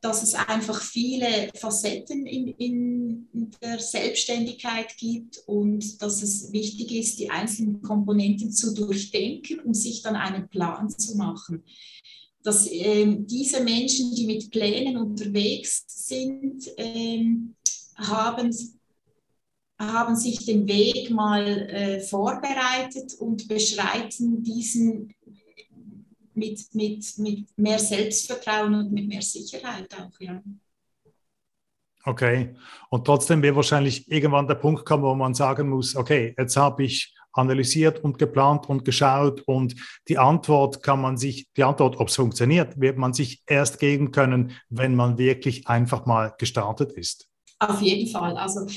dass 0.04 0.22
es 0.22 0.36
einfach 0.36 0.82
viele 0.82 1.50
Facetten 1.56 2.28
in, 2.28 2.50
in, 2.58 3.28
der 3.62 3.80
Selbstständigkeit 3.80 4.98
gibt 4.98 5.42
und 5.46 6.02
dass 6.02 6.22
es 6.22 6.52
wichtig 6.52 6.92
ist, 6.92 7.20
die 7.20 7.30
einzelnen 7.30 7.82
Komponenten 7.82 8.52
zu 8.52 8.74
durchdenken 8.74 9.62
und 9.62 9.76
sich 9.76 10.02
dann 10.02 10.18
einen 10.18 10.50
Plan 10.50 10.90
zu 10.90 11.16
machen. 11.16 11.64
Dass 12.44 12.68
äh, 12.68 13.16
diese 13.18 13.64
Menschen, 13.64 14.14
die 14.14 14.26
mit 14.26 14.52
Plänen 14.52 14.98
unterwegs 14.98 15.86
sind, 15.88 16.68
äh, 16.78 17.24
haben, 17.96 18.54
haben 19.80 20.16
sich 20.18 20.46
den 20.46 20.68
Weg 20.68 21.12
mal 21.12 21.48
äh, 21.48 22.02
vorbereitet 22.02 23.14
und 23.20 23.48
beschreiten 23.48 24.44
diesen 24.44 25.14
mit, 26.36 26.74
mit, 26.74 27.18
mit 27.18 27.58
mehr 27.58 27.80
Selbstvertrauen 27.80 28.74
und 28.76 28.92
mit 28.92 29.08
mehr 29.08 29.22
Sicherheit 29.22 29.94
auch, 29.96 30.20
ja. 30.20 30.42
Okay. 32.06 32.56
Und 32.90 33.06
trotzdem 33.06 33.42
wird 33.42 33.56
wahrscheinlich 33.56 34.12
irgendwann 34.12 34.48
der 34.48 34.56
Punkt 34.56 34.86
kommen, 34.86 35.04
wo 35.04 35.16
man 35.16 35.34
sagen 35.34 35.70
muss, 35.70 35.96
okay, 35.96 36.36
jetzt 36.38 36.58
habe 36.58 36.84
ich 36.84 37.16
analysiert 37.32 38.04
und 38.04 38.20
geplant 38.20 38.70
und 38.70 38.86
geschaut 38.86 39.42
und 39.42 39.76
die 40.08 40.18
Antwort 40.18 40.84
kann 40.84 41.02
man 41.02 41.18
sich, 41.18 41.48
die 41.58 41.64
Antwort, 41.64 41.98
ob 41.98 42.10
es 42.10 42.16
funktioniert, 42.16 42.80
wird 42.80 42.98
man 42.98 43.14
sich 43.14 43.42
erst 43.48 43.80
geben 43.80 44.12
können, 44.12 44.52
wenn 44.70 44.96
man 44.96 45.18
wirklich 45.18 45.68
einfach 45.68 46.06
mal 46.06 46.34
gestartet 46.38 46.92
ist. 46.92 47.28
Auf 47.60 47.82
jeden 47.82 48.08
Fall. 48.08 48.38
Also 48.38 48.68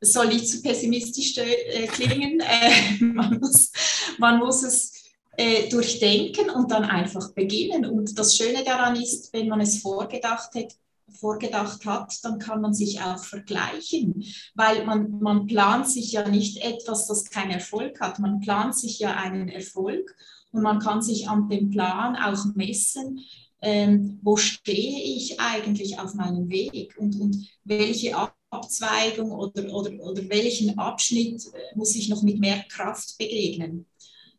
es 0.00 0.12
soll 0.12 0.28
nicht 0.28 0.48
zu 0.48 0.62
pessimistisch 0.62 1.36
äh, 1.38 1.86
klingen. 1.88 2.40
Äh, 2.40 3.04
man, 3.04 3.38
muss, 3.40 3.72
man 4.18 4.38
muss 4.38 4.62
es 4.62 4.97
äh, 5.38 5.68
durchdenken 5.68 6.50
und 6.50 6.72
dann 6.72 6.84
einfach 6.84 7.32
beginnen. 7.32 7.86
Und 7.86 8.18
das 8.18 8.36
Schöne 8.36 8.64
daran 8.64 8.96
ist, 8.96 9.32
wenn 9.32 9.48
man 9.48 9.60
es 9.60 9.80
vorgedacht 9.80 10.52
hat, 10.56 10.74
vorgedacht 11.10 11.86
hat, 11.86 12.12
dann 12.24 12.40
kann 12.40 12.60
man 12.60 12.74
sich 12.74 13.00
auch 13.00 13.22
vergleichen, 13.22 14.24
weil 14.54 14.84
man, 14.84 15.20
man 15.20 15.46
plant 15.46 15.88
sich 15.88 16.12
ja 16.12 16.28
nicht 16.28 16.58
etwas, 16.58 17.06
das 17.06 17.30
keinen 17.30 17.52
Erfolg 17.52 18.00
hat. 18.00 18.18
Man 18.18 18.40
plant 18.40 18.76
sich 18.76 18.98
ja 18.98 19.14
einen 19.14 19.48
Erfolg 19.48 20.14
und 20.50 20.62
man 20.62 20.80
kann 20.80 21.02
sich 21.02 21.28
an 21.28 21.48
dem 21.48 21.70
Plan 21.70 22.16
auch 22.16 22.44
messen, 22.56 23.20
ähm, 23.62 24.18
wo 24.22 24.36
stehe 24.36 25.00
ich 25.02 25.38
eigentlich 25.38 26.00
auf 26.00 26.14
meinem 26.14 26.48
Weg 26.48 26.96
und, 26.98 27.18
und 27.20 27.48
welche 27.64 28.16
Abzweigung 28.50 29.30
oder, 29.30 29.72
oder, 29.72 29.92
oder 30.00 30.28
welchen 30.28 30.78
Abschnitt 30.78 31.46
äh, 31.46 31.76
muss 31.76 31.94
ich 31.94 32.08
noch 32.08 32.22
mit 32.22 32.40
mehr 32.40 32.64
Kraft 32.68 33.18
begegnen. 33.18 33.86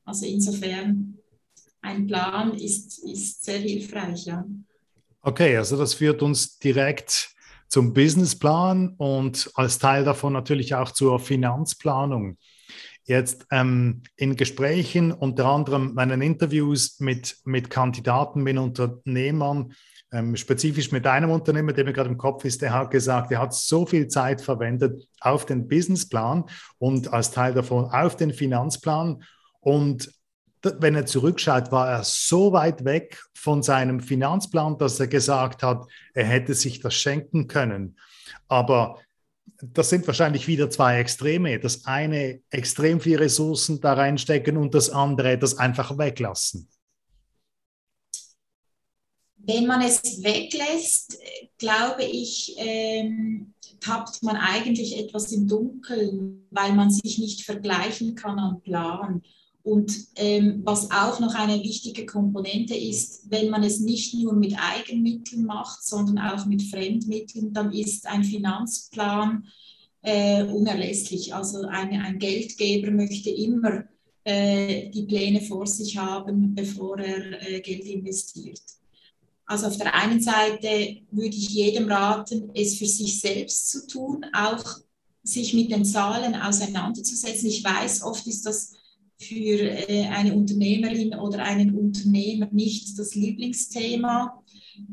Also 0.09 0.25
insofern, 0.25 1.19
ein 1.83 2.07
Plan 2.07 2.55
ist, 2.55 2.97
ist 3.05 3.45
sehr 3.45 3.59
hilfreich, 3.59 4.25
ja. 4.25 4.43
Okay, 5.21 5.55
also 5.55 5.77
das 5.77 5.93
führt 5.93 6.23
uns 6.23 6.57
direkt 6.57 7.29
zum 7.67 7.93
Businessplan 7.93 8.95
und 8.97 9.51
als 9.53 9.77
Teil 9.77 10.03
davon 10.03 10.33
natürlich 10.33 10.73
auch 10.73 10.89
zur 10.93 11.19
Finanzplanung. 11.19 12.39
Jetzt 13.03 13.45
ähm, 13.51 14.01
in 14.15 14.35
Gesprächen, 14.35 15.11
unter 15.11 15.45
anderem 15.45 15.93
meinen 15.93 16.23
Interviews 16.23 16.99
mit, 16.99 17.37
mit 17.45 17.69
Kandidaten, 17.69 18.41
mit 18.41 18.57
Unternehmern, 18.57 19.73
ähm, 20.11 20.35
spezifisch 20.35 20.91
mit 20.91 21.05
einem 21.05 21.29
Unternehmer, 21.29 21.73
der 21.73 21.85
mir 21.85 21.93
gerade 21.93 22.09
im 22.09 22.17
Kopf 22.17 22.45
ist, 22.45 22.63
der 22.63 22.73
hat 22.73 22.89
gesagt, 22.89 23.31
er 23.31 23.41
hat 23.41 23.53
so 23.53 23.85
viel 23.85 24.07
Zeit 24.07 24.41
verwendet 24.41 25.07
auf 25.21 25.45
den 25.45 25.67
Businessplan 25.67 26.45
und 26.79 27.13
als 27.13 27.29
Teil 27.29 27.53
davon 27.53 27.85
auf 27.91 28.15
den 28.15 28.33
Finanzplan 28.33 29.21
und 29.69 30.11
wenn 30.61 30.95
er 30.95 31.05
zurückschaut, 31.05 31.71
war 31.71 31.87
er 31.87 32.03
so 32.03 32.51
weit 32.53 32.83
weg 32.85 33.23
von 33.35 33.61
seinem 33.61 33.99
Finanzplan, 33.99 34.79
dass 34.79 34.99
er 34.99 35.07
gesagt 35.07 35.61
hat, 35.61 35.85
er 36.15 36.25
hätte 36.25 36.55
sich 36.55 36.79
das 36.79 36.95
schenken 36.95 37.47
können. 37.47 37.95
Aber 38.47 38.99
das 39.61 39.91
sind 39.91 40.07
wahrscheinlich 40.07 40.47
wieder 40.47 40.71
zwei 40.71 40.99
Extreme. 40.99 41.59
Das 41.59 41.85
eine 41.85 42.41
extrem 42.49 42.99
viel 42.99 43.17
Ressourcen 43.17 43.79
da 43.79 43.93
reinstecken 43.93 44.57
und 44.57 44.73
das 44.73 44.89
andere 44.89 45.37
das 45.37 45.59
einfach 45.59 45.99
weglassen. 45.99 46.67
Wenn 49.37 49.67
man 49.67 49.83
es 49.83 50.23
weglässt, 50.23 51.19
glaube 51.59 52.03
ich, 52.03 52.55
ähm, 52.57 53.53
tappt 53.79 54.23
man 54.23 54.35
eigentlich 54.35 54.97
etwas 54.97 55.31
im 55.31 55.47
Dunkeln, 55.47 56.47
weil 56.49 56.73
man 56.73 56.89
sich 56.89 57.19
nicht 57.19 57.43
vergleichen 57.43 58.15
kann 58.15 58.39
am 58.39 58.61
Plan. 58.61 59.21
Und 59.69 60.07
ähm, 60.15 60.61
was 60.63 60.89
auch 60.89 61.19
noch 61.19 61.35
eine 61.35 61.61
wichtige 61.61 62.07
Komponente 62.07 62.73
ist, 62.73 63.29
wenn 63.29 63.51
man 63.51 63.61
es 63.61 63.79
nicht 63.79 64.15
nur 64.15 64.33
mit 64.33 64.55
Eigenmitteln 64.57 65.45
macht, 65.45 65.83
sondern 65.83 66.17
auch 66.17 66.47
mit 66.47 66.63
Fremdmitteln, 66.63 67.53
dann 67.53 67.71
ist 67.71 68.07
ein 68.07 68.23
Finanzplan 68.23 69.47
äh, 70.01 70.41
unerlässlich. 70.41 71.35
Also 71.35 71.67
eine, 71.67 72.03
ein 72.03 72.17
Geldgeber 72.17 72.89
möchte 72.89 73.29
immer 73.29 73.83
äh, 74.23 74.89
die 74.89 75.03
Pläne 75.03 75.41
vor 75.41 75.67
sich 75.67 75.99
haben, 75.99 76.55
bevor 76.55 76.97
er 76.97 77.39
äh, 77.47 77.61
Geld 77.61 77.85
investiert. 77.85 78.63
Also 79.45 79.67
auf 79.67 79.77
der 79.77 79.93
einen 79.93 80.19
Seite 80.19 80.97
würde 81.11 81.35
ich 81.35 81.49
jedem 81.49 81.91
raten, 81.91 82.49
es 82.55 82.75
für 82.75 82.87
sich 82.87 83.19
selbst 83.19 83.69
zu 83.69 83.85
tun, 83.85 84.25
auch 84.33 84.79
sich 85.21 85.53
mit 85.53 85.69
den 85.69 85.85
Zahlen 85.85 86.33
auseinanderzusetzen. 86.33 87.47
Ich 87.47 87.63
weiß, 87.63 88.01
oft 88.01 88.25
ist 88.25 88.47
das 88.47 88.78
für 89.21 89.89
äh, 89.89 90.07
eine 90.07 90.33
Unternehmerin 90.33 91.13
oder 91.15 91.43
einen 91.43 91.75
Unternehmer 91.75 92.47
nicht 92.51 92.97
das 92.97 93.15
Lieblingsthema. 93.15 94.41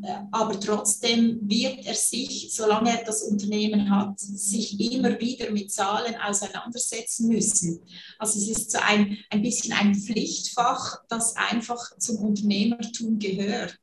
Äh, 0.03 0.17
aber 0.33 0.59
trotzdem 0.59 1.39
wird 1.43 1.87
er 1.87 1.95
sich, 1.95 2.53
solange 2.53 2.99
er 2.99 3.05
das 3.05 3.23
Unternehmen 3.23 3.89
hat, 3.89 4.19
sich 4.19 4.81
immer 4.81 5.21
wieder 5.21 5.51
mit 5.53 5.71
Zahlen 5.71 6.17
auseinandersetzen 6.17 7.29
müssen. 7.29 7.81
Also 8.19 8.41
es 8.41 8.49
ist 8.49 8.73
so 8.73 8.79
ein, 8.79 9.17
ein 9.31 9.43
bisschen 9.43 9.73
ein 9.73 9.95
Pflichtfach, 9.95 11.05
das 11.09 11.37
einfach 11.37 11.97
zum 11.99 12.17
Unternehmertum 12.17 13.21
gehört. 13.21 13.79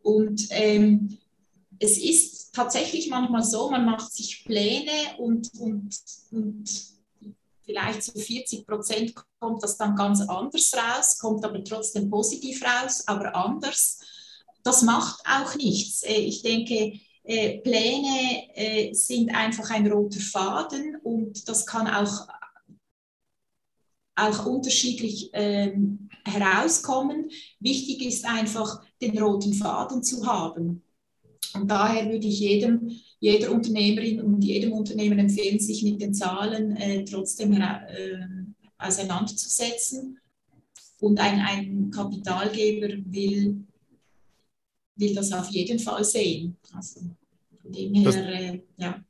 Und 0.00 0.46
ähm, 0.50 1.18
es 1.78 1.98
ist 1.98 2.54
tatsächlich 2.54 3.10
manchmal 3.10 3.44
so, 3.44 3.70
man 3.70 3.84
macht 3.84 4.12
sich 4.12 4.44
Pläne 4.44 5.18
und, 5.18 5.50
und, 5.60 5.94
und 6.30 6.98
vielleicht 7.64 8.02
zu 8.02 8.18
40 8.18 8.66
Prozent 8.66 9.14
kommt 9.40 9.62
das 9.62 9.76
dann 9.76 9.96
ganz 9.96 10.20
anders 10.20 10.72
raus, 10.74 11.18
kommt 11.18 11.44
aber 11.44 11.62
trotzdem 11.62 12.10
positiv 12.10 12.62
raus, 12.64 13.04
aber 13.06 13.34
anders. 13.34 14.00
Das 14.62 14.82
macht 14.82 15.22
auch 15.26 15.54
nichts. 15.56 16.02
Äh, 16.02 16.20
ich 16.20 16.42
denke, 16.42 16.98
äh, 17.24 17.58
Pläne 17.58 18.48
äh, 18.54 18.92
sind 18.92 19.30
einfach 19.34 19.70
ein 19.70 19.90
roter 19.90 20.20
Faden 20.20 20.96
und 21.02 21.48
das 21.48 21.66
kann 21.66 21.86
auch, 21.86 22.28
auch 24.16 24.46
unterschiedlich 24.46 25.30
ähm, 25.32 26.08
herauskommen. 26.24 27.30
Wichtig 27.60 28.04
ist 28.04 28.24
einfach, 28.24 28.82
den 29.00 29.16
roten 29.18 29.54
Faden 29.54 30.02
zu 30.02 30.26
haben. 30.26 30.82
Und 31.54 31.70
daher 31.70 32.10
würde 32.10 32.26
ich 32.26 32.40
jedem, 32.40 32.90
jeder 33.20 33.52
Unternehmerin 33.52 34.20
und 34.20 34.42
jedem 34.42 34.72
Unternehmer 34.72 35.18
empfehlen, 35.18 35.60
sich 35.60 35.82
mit 35.82 36.00
den 36.00 36.14
Zahlen 36.14 36.76
äh, 36.76 37.04
trotzdem 37.04 37.52
äh, 37.52 38.26
auseinanderzusetzen. 38.78 40.18
Und 41.00 41.20
ein, 41.20 41.40
ein 41.40 41.90
Kapitalgeber 41.90 42.88
will, 43.06 43.64
will 44.96 45.14
das 45.14 45.32
auf 45.32 45.48
jeden 45.50 45.78
Fall 45.78 46.04
sehen. 46.04 46.56
Also 46.72 47.00
von 47.62 47.72
dem 47.72 47.94
her, 47.94 48.14
äh, 48.14 48.62
ja. 48.76 49.00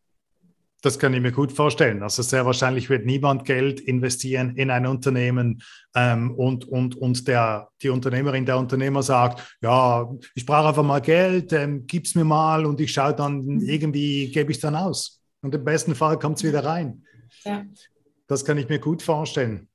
Das 0.81 0.97
kann 0.99 1.13
ich 1.13 1.21
mir 1.21 1.33
gut 1.33 1.51
vorstellen. 1.51 2.03
Also 2.05 2.23
sehr 2.23 2.47
wahrscheinlich 2.47 2.89
wird 2.89 3.05
niemand 3.05 3.45
Geld 3.45 3.81
investieren 3.81 4.55
in 4.55 4.71
ein 4.71 4.87
Unternehmen 4.87 5.61
ähm, 5.97 6.31
und, 6.37 6.67
und, 6.67 6.95
und 6.95 7.27
der, 7.27 7.69
die 7.83 7.89
Unternehmerin, 7.89 8.47
der 8.47 8.59
Unternehmer 8.59 9.03
sagt, 9.03 9.59
ja, 9.61 10.09
ich 10.37 10.47
brauche 10.47 10.69
einfach 10.69 10.85
mal 10.85 11.01
Geld, 11.01 11.53
ähm, 11.53 11.85
es 11.91 12.15
mir 12.15 12.25
mal 12.25 12.65
und 12.65 12.81
ich 12.81 12.93
schaue 12.93 13.15
dann, 13.15 13.45
mhm. 13.45 13.61
irgendwie 13.61 14.31
gebe 14.31 14.53
ich 14.53 14.59
es 14.59 14.63
dann 14.63 14.77
aus. 14.77 15.21
Und 15.43 15.53
im 15.55 15.65
besten 15.65 15.97
Fall 15.97 16.17
kommt 16.19 16.37
es 16.37 16.45
wieder 16.45 16.65
rein. 16.65 17.03
Ja. 17.45 17.65
Das 18.29 18.45
kann 18.45 18.59
ich 18.59 18.69
mir 18.69 18.79
gut 18.79 19.03
vorstellen. 19.03 19.69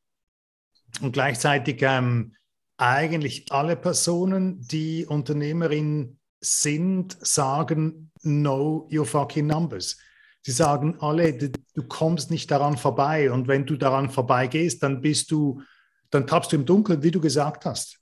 Und 1.02 1.12
gleichzeitig 1.12 1.82
ähm, 1.82 2.36
eigentlich 2.78 3.52
alle 3.52 3.76
Personen, 3.76 4.62
die 4.62 5.06
Unternehmerin 5.06 6.20
sind, 6.39 7.18
sagen, 7.26 8.12
know 8.22 8.88
your 8.92 9.06
fucking 9.06 9.48
numbers. 9.48 9.98
Sie 10.44 10.52
sagen 10.52 10.98
alle, 11.00 11.34
du 11.34 11.84
kommst 11.88 12.30
nicht 12.30 12.52
daran 12.52 12.78
vorbei. 12.78 13.32
Und 13.32 13.48
wenn 13.48 13.66
du 13.66 13.78
daran 13.78 14.10
vorbeigehst, 14.10 14.84
dann 14.84 15.02
bist 15.02 15.32
du, 15.32 15.62
dann 16.10 16.28
tappst 16.28 16.52
du 16.52 16.58
im 16.58 16.66
Dunkeln, 16.66 17.02
wie 17.02 17.12
du 17.12 17.22
gesagt 17.22 17.66
hast. 17.66 18.00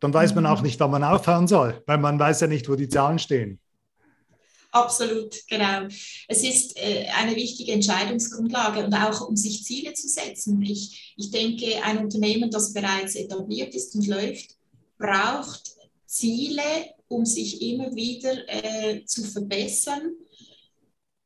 Dann 0.00 0.12
weiß 0.12 0.34
man 0.34 0.46
auch 0.46 0.58
mhm. 0.58 0.66
nicht, 0.66 0.80
wann 0.80 0.90
man 0.90 1.04
aufhören 1.04 1.46
soll, 1.46 1.82
weil 1.86 1.98
man 1.98 2.18
weiß 2.18 2.40
ja 2.40 2.46
nicht, 2.48 2.68
wo 2.68 2.74
die 2.74 2.88
Zahlen 2.88 3.18
stehen. 3.18 3.59
Absolut, 4.72 5.34
genau. 5.48 5.88
Es 6.28 6.44
ist 6.44 6.76
äh, 6.76 7.06
eine 7.16 7.34
wichtige 7.34 7.72
Entscheidungsgrundlage 7.72 8.84
und 8.84 8.94
auch 8.94 9.28
um 9.28 9.36
sich 9.36 9.64
Ziele 9.64 9.94
zu 9.94 10.08
setzen. 10.08 10.62
Ich, 10.62 11.14
ich 11.16 11.30
denke, 11.32 11.82
ein 11.82 11.98
Unternehmen, 11.98 12.50
das 12.50 12.72
bereits 12.72 13.16
etabliert 13.16 13.74
ist 13.74 13.96
und 13.96 14.06
läuft, 14.06 14.56
braucht 14.96 15.76
Ziele, 16.06 16.62
um 17.08 17.26
sich 17.26 17.60
immer 17.62 17.94
wieder 17.96 18.32
äh, 18.46 19.04
zu 19.04 19.24
verbessern. 19.24 20.12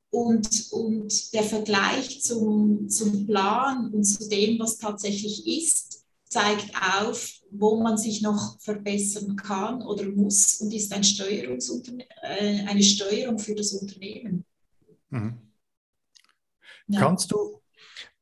Und, 0.09 0.71
und 0.71 1.35
der 1.35 1.43
Vergleich 1.43 2.23
zum, 2.23 2.89
zum 2.89 3.27
Plan 3.27 3.93
und 3.93 4.05
zu 4.05 4.29
dem, 4.29 4.59
was 4.61 4.79
tatsächlich 4.79 5.47
ist, 5.47 6.05
zeigt 6.29 6.71
auf, 7.01 7.41
wo 7.57 7.81
man 7.81 7.97
sich 7.97 8.23
noch 8.23 8.59
verbessern 8.61 9.37
kann 9.37 9.83
oder 9.83 10.05
muss 10.07 10.61
und 10.61 10.73
ist 10.73 10.93
ein 10.93 11.03
äh, 11.03 12.67
eine 12.67 12.83
Steuerung 12.83 13.39
für 13.39 13.55
das 13.55 13.73
Unternehmen. 13.73 14.45
Mhm. 15.11 15.39
Ja. 16.89 17.01
Kannst 17.01 17.33
du, 17.33 17.61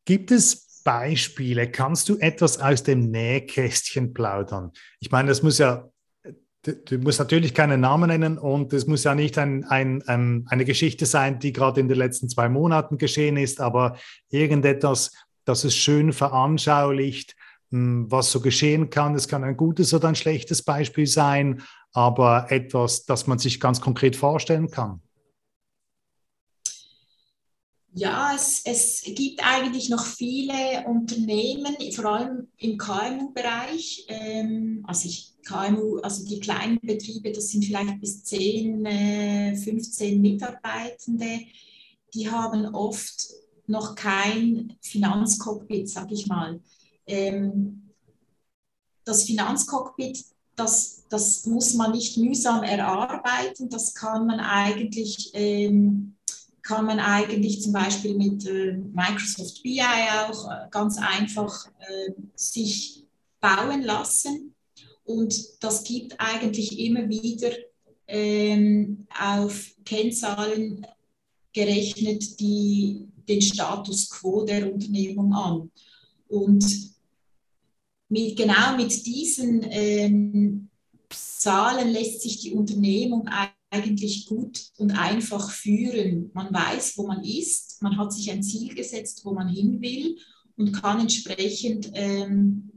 gibt 0.05 0.31
es 0.31 0.83
Beispiele, 0.85 1.71
kannst 1.71 2.09
du 2.09 2.19
etwas 2.19 2.59
aus 2.61 2.83
dem 2.83 3.11
Nähkästchen 3.11 4.13
plaudern? 4.13 4.73
Ich 5.01 5.11
meine, 5.11 5.29
das 5.29 5.43
muss 5.43 5.59
ja, 5.59 5.91
du 6.63 6.99
musst 6.99 7.19
natürlich 7.19 7.55
keinen 7.55 7.81
Namen 7.81 8.09
nennen 8.09 8.39
und 8.39 8.73
es 8.73 8.87
muss 8.87 9.05
ja 9.05 9.15
nicht 9.15 9.39
ein, 9.39 9.65
ein, 9.65 10.03
ein, 10.03 10.45
eine 10.49 10.65
Geschichte 10.65 11.07
sein, 11.07 11.39
die 11.39 11.53
gerade 11.53 11.81
in 11.81 11.89
den 11.89 11.99
letzten 11.99 12.29
zwei 12.29 12.49
Monaten 12.49 12.99
geschehen 12.99 13.37
ist, 13.37 13.61
aber 13.61 13.97
irgendetwas, 14.31 15.13
das 15.45 15.65
es 15.65 15.75
schön 15.75 16.13
veranschaulicht, 16.13 17.35
was 17.73 18.31
so 18.31 18.41
geschehen 18.41 18.91
kann. 18.91 19.15
Es 19.15 19.29
kann 19.29 19.45
ein 19.45 19.57
gutes 19.57 19.95
oder 19.95 20.09
ein 20.09 20.15
schlechtes 20.15 20.63
Beispiel 20.63 21.07
sein, 21.07 21.63
aber 21.93 22.51
etwas, 22.51 23.05
das 23.05 23.27
man 23.27 23.39
sich 23.39 23.61
ganz 23.61 23.81
konkret 23.81 24.15
vorstellen 24.15 24.71
kann. 24.71 25.01
Ja, 27.95 28.33
es, 28.35 28.63
es 28.65 29.03
gibt 29.05 29.47
eigentlich 29.47 29.91
noch 29.91 30.07
viele 30.07 30.85
Unternehmen, 30.87 31.77
vor 31.95 32.07
allem 32.07 32.49
im 32.57 32.79
KMU-Bereich. 32.79 34.07
Ähm, 34.09 34.83
also 34.87 35.09
ich, 35.09 35.35
KMU, 35.45 35.99
also 35.99 36.25
die 36.25 36.41
kleinen 36.41 36.79
Betriebe, 36.81 37.33
das 37.33 37.51
sind 37.51 37.65
vielleicht 37.65 38.01
bis 38.01 38.25
10, 38.25 38.87
äh, 38.87 39.57
15 39.57 40.21
Mitarbeitende, 40.23 41.41
die 42.15 42.31
haben 42.31 42.75
oft 42.75 43.29
noch 43.67 43.95
kein 43.95 44.75
Finanzcockpit, 44.81 45.89
sag 45.89 46.11
ich 46.13 46.27
mal 46.27 46.61
ähm, 47.07 47.91
das 49.05 49.25
Finanzcockpit, 49.25 50.25
das, 50.57 51.05
das 51.09 51.47
muss 51.47 51.75
man 51.75 51.93
nicht 51.93 52.17
mühsam 52.17 52.63
erarbeiten, 52.63 53.69
das 53.69 53.95
kann 53.95 54.27
man 54.27 54.41
eigentlich, 54.41 55.31
ähm, 55.35 56.17
kann 56.63 56.87
man 56.87 57.01
eigentlich 57.01 57.63
zum 57.63 57.73
Beispiel 57.73 58.15
mit 58.15 58.47
äh, 58.47 58.73
Microsoft 58.75 59.63
BI 59.63 59.83
auch 60.29 60.51
äh, 60.51 60.69
ganz 60.71 60.99
einfach 60.99 61.69
äh, 61.81 62.13
sich 62.37 63.05
bauen 63.41 63.83
lassen. 63.83 64.55
Und 65.05 65.35
das 65.61 65.83
gibt 65.83 66.21
eigentlich 66.21 66.79
immer 66.79 67.09
wieder 67.09 67.51
ähm, 68.07 69.07
auf 69.21 69.75
Kennzahlen 69.85 70.87
gerechnet 71.53 72.39
die, 72.41 73.09
den 73.29 73.43
Status 73.43 74.09
quo 74.09 74.45
der 74.45 74.73
Unternehmung 74.73 75.35
an. 75.35 75.71
Und 76.29 76.92
mit, 78.13 78.37
genau 78.37 78.77
mit 78.77 79.07
diesen 79.07 79.67
ähm, 79.71 80.69
Zahlen 81.09 81.91
lässt 81.91 82.21
sich 82.21 82.41
die 82.41 82.53
Unternehmung 82.53 83.29
eigentlich 83.71 84.27
gut 84.27 84.71
und 84.77 84.91
einfach 84.93 85.51
führen. 85.51 86.31
Man 86.35 86.53
weiß, 86.53 86.99
wo 86.99 87.07
man 87.07 87.25
ist, 87.25 87.81
man 87.81 87.97
hat 87.97 88.13
sich 88.13 88.31
ein 88.31 88.43
Ziel 88.43 88.75
gesetzt, 88.75 89.23
wo 89.25 89.33
man 89.33 89.49
hin 89.49 89.81
will 89.81 90.19
und 90.57 90.73
kann 90.73 91.01
entsprechend 91.01 91.91
ähm, 91.95 92.71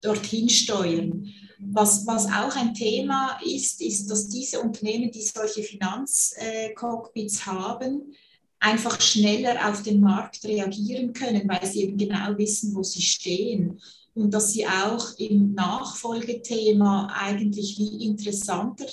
dorthin 0.00 0.48
steuern. 0.48 1.28
Was, 1.60 2.06
was 2.06 2.26
auch 2.26 2.56
ein 2.56 2.74
Thema 2.74 3.38
ist, 3.44 3.80
ist, 3.82 4.08
dass 4.08 4.28
diese 4.28 4.60
Unternehmen, 4.60 5.12
die 5.12 5.22
solche 5.22 5.62
Finanzcockpits 5.62 7.46
haben, 7.46 8.14
einfach 8.60 9.00
schneller 9.00 9.68
auf 9.68 9.82
den 9.82 10.00
Markt 10.00 10.44
reagieren 10.44 11.12
können, 11.12 11.48
weil 11.48 11.66
sie 11.66 11.82
eben 11.82 11.96
genau 11.96 12.36
wissen, 12.36 12.74
wo 12.74 12.82
sie 12.82 13.02
stehen. 13.02 13.80
Und 14.14 14.34
dass 14.34 14.52
sie 14.52 14.66
auch 14.66 15.18
im 15.18 15.54
Nachfolgethema 15.54 17.08
eigentlich 17.14 17.78
wie 17.78 18.04
interessanter 18.06 18.86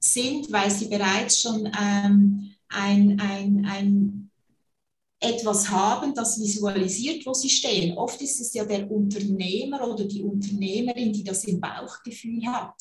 sind, 0.00 0.50
weil 0.50 0.70
sie 0.70 0.88
bereits 0.88 1.40
schon 1.40 1.70
ähm, 1.78 2.50
ein, 2.68 3.20
ein, 3.20 3.64
ein 3.64 4.30
etwas 5.20 5.70
haben, 5.70 6.14
das 6.14 6.38
visualisiert, 6.38 7.24
wo 7.26 7.32
sie 7.32 7.48
stehen. 7.48 7.96
Oft 7.96 8.20
ist 8.20 8.40
es 8.40 8.52
ja 8.54 8.64
der 8.64 8.90
Unternehmer 8.90 9.88
oder 9.88 10.04
die 10.04 10.22
Unternehmerin, 10.22 11.12
die 11.12 11.24
das 11.24 11.44
im 11.44 11.60
Bauchgefühl 11.60 12.44
hat. 12.46 12.74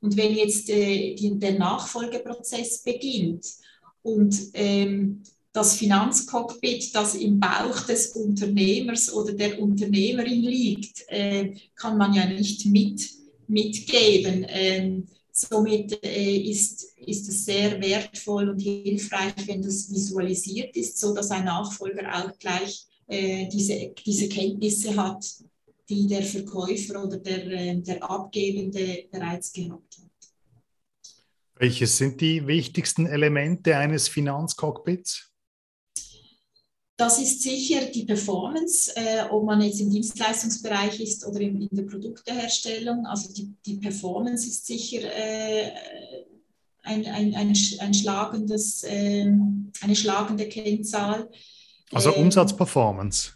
Und 0.00 0.16
wenn 0.16 0.34
jetzt 0.34 0.68
äh, 0.70 1.14
die, 1.14 1.38
der 1.38 1.58
Nachfolgeprozess 1.58 2.82
beginnt 2.82 3.46
und 4.02 4.36
ähm, 4.54 5.22
das 5.58 5.74
Finanzcockpit, 5.74 6.94
das 6.94 7.16
im 7.16 7.40
Bauch 7.40 7.80
des 7.80 8.12
Unternehmers 8.12 9.12
oder 9.12 9.32
der 9.32 9.60
Unternehmerin 9.60 10.42
liegt, 10.42 11.04
äh, 11.08 11.52
kann 11.74 11.98
man 11.98 12.14
ja 12.14 12.26
nicht 12.26 12.64
mit, 12.66 13.10
mitgeben. 13.48 14.46
Ähm, 14.48 15.08
somit 15.32 15.98
äh, 16.04 16.36
ist, 16.36 16.96
ist 17.04 17.28
es 17.28 17.44
sehr 17.44 17.80
wertvoll 17.80 18.50
und 18.50 18.60
hilfreich, 18.60 19.34
wenn 19.46 19.60
das 19.60 19.90
visualisiert 19.90 20.76
ist, 20.76 20.96
so 20.98 21.12
dass 21.12 21.32
ein 21.32 21.44
Nachfolger 21.44 22.06
auch 22.14 22.38
gleich 22.38 22.86
äh, 23.08 23.48
diese, 23.48 23.92
diese 24.06 24.28
Kenntnisse 24.28 24.94
hat, 24.96 25.24
die 25.88 26.06
der 26.06 26.22
Verkäufer 26.22 27.02
oder 27.02 27.16
der, 27.16 27.74
der 27.74 28.08
Abgebende 28.08 29.06
bereits 29.10 29.52
gehabt 29.52 29.98
hat. 29.98 30.04
Welche 31.56 31.88
sind 31.88 32.20
die 32.20 32.46
wichtigsten 32.46 33.06
Elemente 33.06 33.76
eines 33.76 34.06
Finanzcockpits? 34.06 35.28
Das 36.98 37.20
ist 37.20 37.42
sicher 37.42 37.86
die 37.94 38.04
Performance, 38.04 38.92
äh, 38.96 39.22
ob 39.30 39.44
man 39.44 39.60
jetzt 39.60 39.80
im 39.80 39.88
Dienstleistungsbereich 39.88 41.00
ist 41.00 41.24
oder 41.24 41.38
in, 41.38 41.62
in 41.62 41.68
der 41.70 41.84
Produkteherstellung. 41.84 43.06
Also 43.06 43.32
die, 43.32 43.54
die 43.64 43.76
Performance 43.76 44.48
ist 44.48 44.66
sicher 44.66 45.02
äh, 45.04 45.70
ein, 46.82 47.06
ein, 47.06 47.34
ein, 47.36 47.54
ein 47.78 47.94
schlagendes, 47.94 48.82
äh, 48.82 49.32
eine 49.80 49.94
schlagende 49.94 50.48
Kennzahl. 50.48 51.30
Also 51.92 52.12
ähm, 52.16 52.24
Umsatzperformance. 52.24 53.30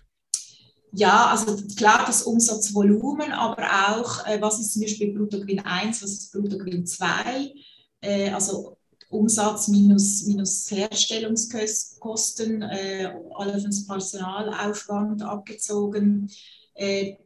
Ja, 0.91 1.27
also 1.27 1.57
klar 1.77 2.03
das 2.05 2.25
Umsatzvolumen, 2.25 3.31
aber 3.31 3.63
auch, 3.63 4.27
äh, 4.27 4.43
was 4.43 4.59
ist 4.59 4.73
zum 4.73 4.83
Beispiel 4.83 5.15
Bruttogewinn 5.15 5.61
1, 5.61 6.03
was 6.03 6.11
ist 6.11 6.33
Bruttogewinn 6.33 6.85
2. 6.85 7.55
Äh, 8.01 8.31
also 8.31 8.77
Umsatz 9.13 9.69
minus, 9.69 10.25
minus 10.25 10.69
Herstellungskosten, 10.71 12.63
äh, 12.63 13.13
alles 13.35 13.87
Personalaufwand 13.87 15.23
abgezogen. 15.23 16.31
Äh, 16.75 17.17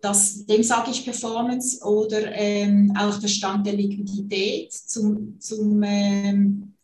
das, 0.00 0.46
dem 0.46 0.62
sage 0.62 0.92
ich 0.92 1.04
Performance 1.04 1.84
oder 1.84 2.32
ähm, 2.32 2.94
auch 2.96 3.18
der 3.18 3.28
Stand 3.28 3.66
der 3.66 3.72
Liquidität, 3.72 4.72
zum, 4.72 5.40
zum, 5.40 5.82
ähm, 5.82 6.74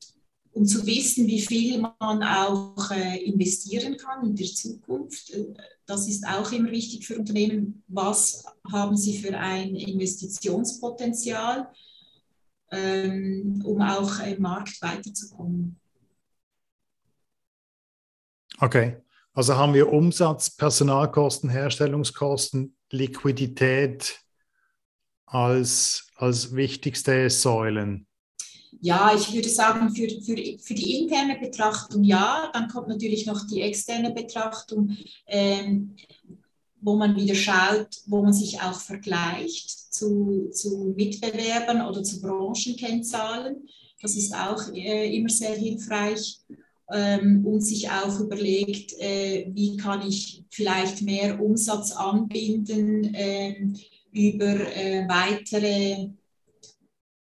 um 0.52 0.66
zu 0.66 0.84
wissen, 0.86 1.28
wie 1.28 1.40
viel 1.40 1.78
man 1.78 2.22
auch 2.22 2.90
äh, 2.90 3.22
investieren 3.22 3.96
kann 3.98 4.26
in 4.26 4.34
der 4.34 4.48
Zukunft. 4.48 5.32
Das 5.86 6.08
ist 6.08 6.26
auch 6.26 6.50
immer 6.50 6.70
wichtig 6.70 7.06
für 7.06 7.18
Unternehmen. 7.18 7.84
Was 7.88 8.44
haben 8.72 8.96
sie 8.96 9.18
für 9.18 9.36
ein 9.38 9.76
Investitionspotenzial? 9.76 11.68
Ähm, 12.70 13.62
um 13.64 13.80
auch 13.80 14.18
im 14.20 14.42
Markt 14.42 14.80
weiterzukommen. 14.83 15.78
Okay, 18.59 18.96
also 19.33 19.56
haben 19.56 19.74
wir 19.74 19.92
Umsatz, 19.92 20.50
Personalkosten, 20.50 21.48
Herstellungskosten, 21.48 22.76
Liquidität 22.90 24.20
als, 25.26 26.11
als 26.16 26.54
wichtigste 26.54 27.30
Säulen. 27.30 28.06
Ja, 28.83 29.14
ich 29.14 29.33
würde 29.33 29.48
sagen, 29.48 29.90
für, 29.94 30.09
für, 30.09 30.59
für 30.59 30.74
die 30.74 31.00
interne 31.00 31.38
Betrachtung 31.38 32.04
ja, 32.04 32.50
dann 32.52 32.68
kommt 32.68 32.88
natürlich 32.88 33.26
noch 33.26 33.46
die 33.46 33.62
externe 33.62 34.12
Betrachtung. 34.12 34.96
Ähm, 35.26 35.96
wo 36.80 36.96
man 36.96 37.16
wieder 37.16 37.35
schaut, 37.35 37.88
wo 38.06 38.22
man 38.22 38.33
sich 38.33 38.61
auch 38.61 38.80
vergleicht 38.80 39.80
zu, 39.90 40.48
zu 40.50 40.94
Mitbewerbern 40.96 41.87
oder 41.87 42.03
zu 42.03 42.20
Branchenkennzahlen. 42.20 43.68
Das 44.00 44.16
ist 44.16 44.35
auch 44.35 44.72
äh, 44.72 45.14
immer 45.14 45.29
sehr 45.29 45.55
hilfreich 45.55 46.40
ähm, 46.90 47.44
und 47.44 47.61
sich 47.61 47.90
auch 47.90 48.18
überlegt, 48.20 48.94
äh, 48.98 49.50
wie 49.53 49.76
kann 49.76 50.07
ich 50.07 50.44
vielleicht 50.50 51.03
mehr 51.03 51.40
Umsatz 51.40 51.92
anbinden 51.92 53.14
äh, 53.14 53.66
über 54.12 54.57
weitere 55.07 56.09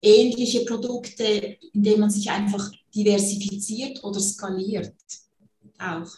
ähnliche 0.00 0.64
Produkte, 0.64 1.59
indem 1.74 2.00
man 2.00 2.11
sich 2.11 2.31
einfach 2.31 2.70
diversifiziert 2.94 4.02
oder 4.04 4.20
skaliert. 4.20 4.94
Auch 5.78 6.09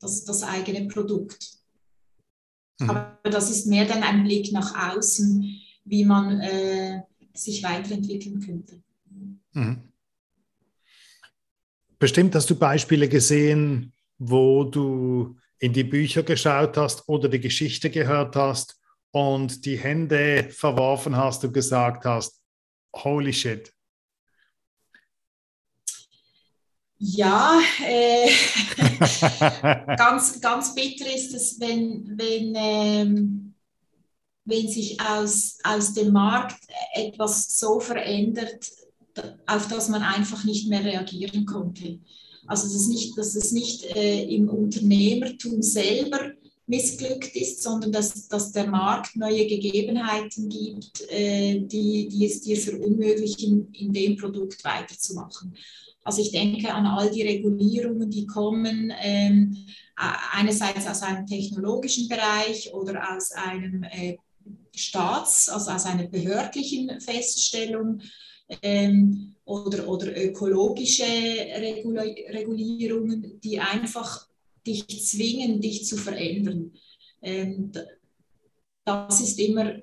das, 0.00 0.24
das 0.24 0.42
eigene 0.42 0.86
Produkt. 0.88 1.62
Mhm. 2.78 2.90
Aber 2.90 3.18
das 3.22 3.50
ist 3.50 3.66
mehr 3.66 3.86
dann 3.86 4.02
ein 4.02 4.24
Blick 4.24 4.52
nach 4.52 4.96
außen, 4.96 5.62
wie 5.84 6.04
man 6.04 6.40
äh, 6.40 7.02
sich 7.34 7.62
weiterentwickeln 7.62 8.40
könnte. 8.40 8.82
Mhm. 9.52 9.92
Bestimmt 11.98 12.34
hast 12.34 12.50
du 12.50 12.56
Beispiele 12.56 13.08
gesehen, 13.08 13.92
wo 14.18 14.64
du 14.64 15.36
in 15.58 15.72
die 15.72 15.84
Bücher 15.84 16.24
geschaut 16.24 16.76
hast 16.76 17.08
oder 17.08 17.28
die 17.28 17.40
Geschichte 17.40 17.90
gehört 17.90 18.34
hast 18.34 18.80
und 19.12 19.64
die 19.64 19.78
Hände 19.78 20.48
verworfen 20.50 21.16
hast 21.16 21.44
und 21.44 21.52
gesagt 21.52 22.04
hast, 22.04 22.40
holy 22.94 23.32
shit. 23.32 23.72
Ja, 26.98 27.60
äh, 27.84 28.30
ganz, 29.96 30.40
ganz 30.40 30.74
bitter 30.74 31.12
ist 31.12 31.34
es, 31.34 31.58
wenn, 31.60 32.16
wenn, 32.16 32.54
ähm, 32.56 33.51
wenn 34.44 34.68
sich 34.68 35.00
aus, 35.00 35.58
aus 35.62 35.94
dem 35.94 36.12
Markt 36.12 36.60
etwas 36.94 37.58
so 37.58 37.80
verändert, 37.80 38.70
auf 39.46 39.68
das 39.68 39.88
man 39.88 40.02
einfach 40.02 40.44
nicht 40.44 40.68
mehr 40.68 40.84
reagieren 40.84 41.44
konnte. 41.44 41.98
Also 42.46 42.72
dass, 42.72 42.88
nicht, 42.88 43.16
dass 43.16 43.34
es 43.34 43.52
nicht 43.52 43.84
äh, 43.94 44.24
im 44.24 44.48
Unternehmertum 44.48 45.62
selber 45.62 46.32
missglückt 46.66 47.36
ist, 47.36 47.62
sondern 47.62 47.92
dass, 47.92 48.28
dass 48.28 48.52
der 48.52 48.66
Markt 48.66 49.16
neue 49.16 49.46
Gegebenheiten 49.46 50.48
gibt, 50.48 51.02
äh, 51.10 51.60
die, 51.60 52.08
die 52.08 52.26
es 52.26 52.40
dir 52.40 52.56
verunmöglichen, 52.56 53.72
in 53.72 53.92
dem 53.92 54.16
Produkt 54.16 54.64
weiterzumachen. 54.64 55.54
Also 56.04 56.20
ich 56.22 56.32
denke 56.32 56.72
an 56.72 56.86
all 56.86 57.10
die 57.10 57.22
Regulierungen, 57.22 58.10
die 58.10 58.26
kommen, 58.26 58.92
ähm, 59.00 59.56
einerseits 60.32 60.86
aus 60.86 61.02
einem 61.02 61.26
technologischen 61.26 62.08
Bereich 62.08 62.72
oder 62.74 63.14
aus 63.14 63.30
einem 63.32 63.84
äh, 63.84 64.16
Staats-, 64.74 65.48
also 65.48 65.70
aus 65.70 65.84
einer 65.84 66.08
behördlichen 66.08 67.00
Feststellung 67.00 68.00
ähm, 68.62 69.36
oder, 69.44 69.88
oder 69.88 70.16
ökologische 70.16 71.04
Regulierungen, 71.04 73.40
die 73.40 73.60
einfach 73.60 74.26
dich 74.66 74.86
zwingen, 75.04 75.60
dich 75.60 75.86
zu 75.86 75.96
verändern. 75.96 76.72
Ähm, 77.20 77.72
das 78.84 79.20
ist 79.20 79.38
immer 79.38 79.80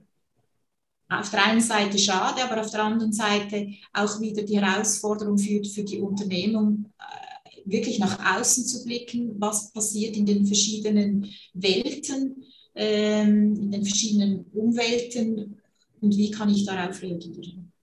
auf 1.09 1.31
der 1.31 1.45
einen 1.45 1.61
Seite 1.61 1.97
schade, 1.97 2.43
aber 2.43 2.61
auf 2.61 2.69
der 2.69 2.83
anderen 2.83 3.13
Seite 3.13 3.71
auch 3.93 4.21
wieder 4.21 4.43
die 4.43 4.59
Herausforderung 4.59 5.37
für, 5.37 5.63
für 5.63 5.83
die 5.83 5.99
Unternehmung, 5.99 6.91
äh, 6.99 7.61
wirklich 7.65 7.99
nach 7.99 8.39
außen 8.39 8.65
zu 8.65 8.85
blicken, 8.85 9.35
was 9.39 9.71
passiert 9.71 10.15
in 10.15 10.25
den 10.25 10.45
verschiedenen 10.45 11.31
Welten, 11.53 12.43
ähm, 12.79 13.55
in 13.55 13.71
den 13.71 13.85
verschiedenen 13.85 14.45
Umwelten 14.53 15.61
und 15.99 16.15
wie 16.15 16.31
kann 16.31 16.49
ich 16.49 16.65
darauf 16.65 17.01
reagieren. 17.01 17.73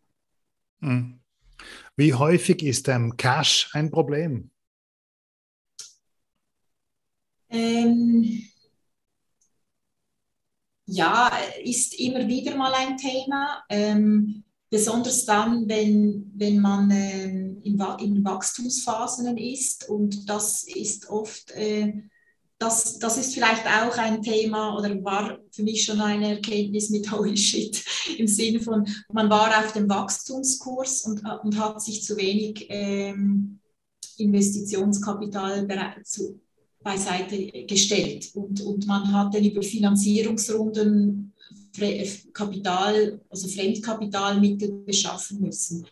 Hm. 0.80 1.20
Wie 1.96 2.14
häufig 2.14 2.62
ist 2.62 2.88
ähm, 2.88 3.14
Cash 3.16 3.68
ein 3.74 3.90
Problem? 3.90 4.50
Ähm, 7.50 8.42
ja, 10.86 11.30
ist 11.62 11.98
immer 12.00 12.26
wieder 12.26 12.56
mal 12.56 12.72
ein 12.72 12.96
Thema, 12.96 13.64
ähm, 13.68 14.44
besonders 14.70 15.26
dann, 15.26 15.68
wenn, 15.68 16.32
wenn 16.34 16.58
man 16.58 16.90
ähm, 16.90 17.60
in, 17.62 17.78
in, 18.00 18.24
Wachstumsphasen 18.24 19.36
ist 19.36 19.88
und 19.90 20.28
das 20.28 20.64
ist 20.64 21.10
oft, 21.10 21.50
äh, 21.50 21.92
das, 22.58 22.98
das 22.98 23.18
ist 23.18 23.34
vielleicht 23.34 23.66
auch 23.66 23.96
ein 23.98 24.22
Thema 24.22 24.76
oder 24.76 25.02
war 25.04 25.38
für 25.50 25.62
mich 25.62 25.84
schon 25.84 26.00
eine 26.00 26.36
Erkenntnis 26.36 26.90
mit 26.90 27.10
Holy 27.12 27.36
Shit 27.36 27.84
im 28.18 28.26
Sinne 28.26 28.60
von, 28.60 28.86
man 29.12 29.28
war 29.28 29.58
auf 29.58 29.72
dem 29.72 29.88
Wachstumskurs 29.88 31.02
und, 31.02 31.22
und 31.42 31.58
hat 31.58 31.82
sich 31.82 32.02
zu 32.02 32.16
wenig 32.16 32.66
ähm, 32.68 33.60
Investitionskapital 34.18 35.66
zu, 36.04 36.40
beiseite 36.86 37.64
gestellt. 37.66 38.30
Und, 38.34 38.60
und 38.62 38.86
man 38.86 39.12
hat 39.12 39.34
dann 39.34 39.44
über 39.44 39.60
Finanzierungsrunden 39.60 41.32
Kapital, 42.32 43.20
also 43.28 43.48
Fremdkapitalmittel 43.48 44.84
beschaffen 44.86 45.40
müssen. 45.40 45.86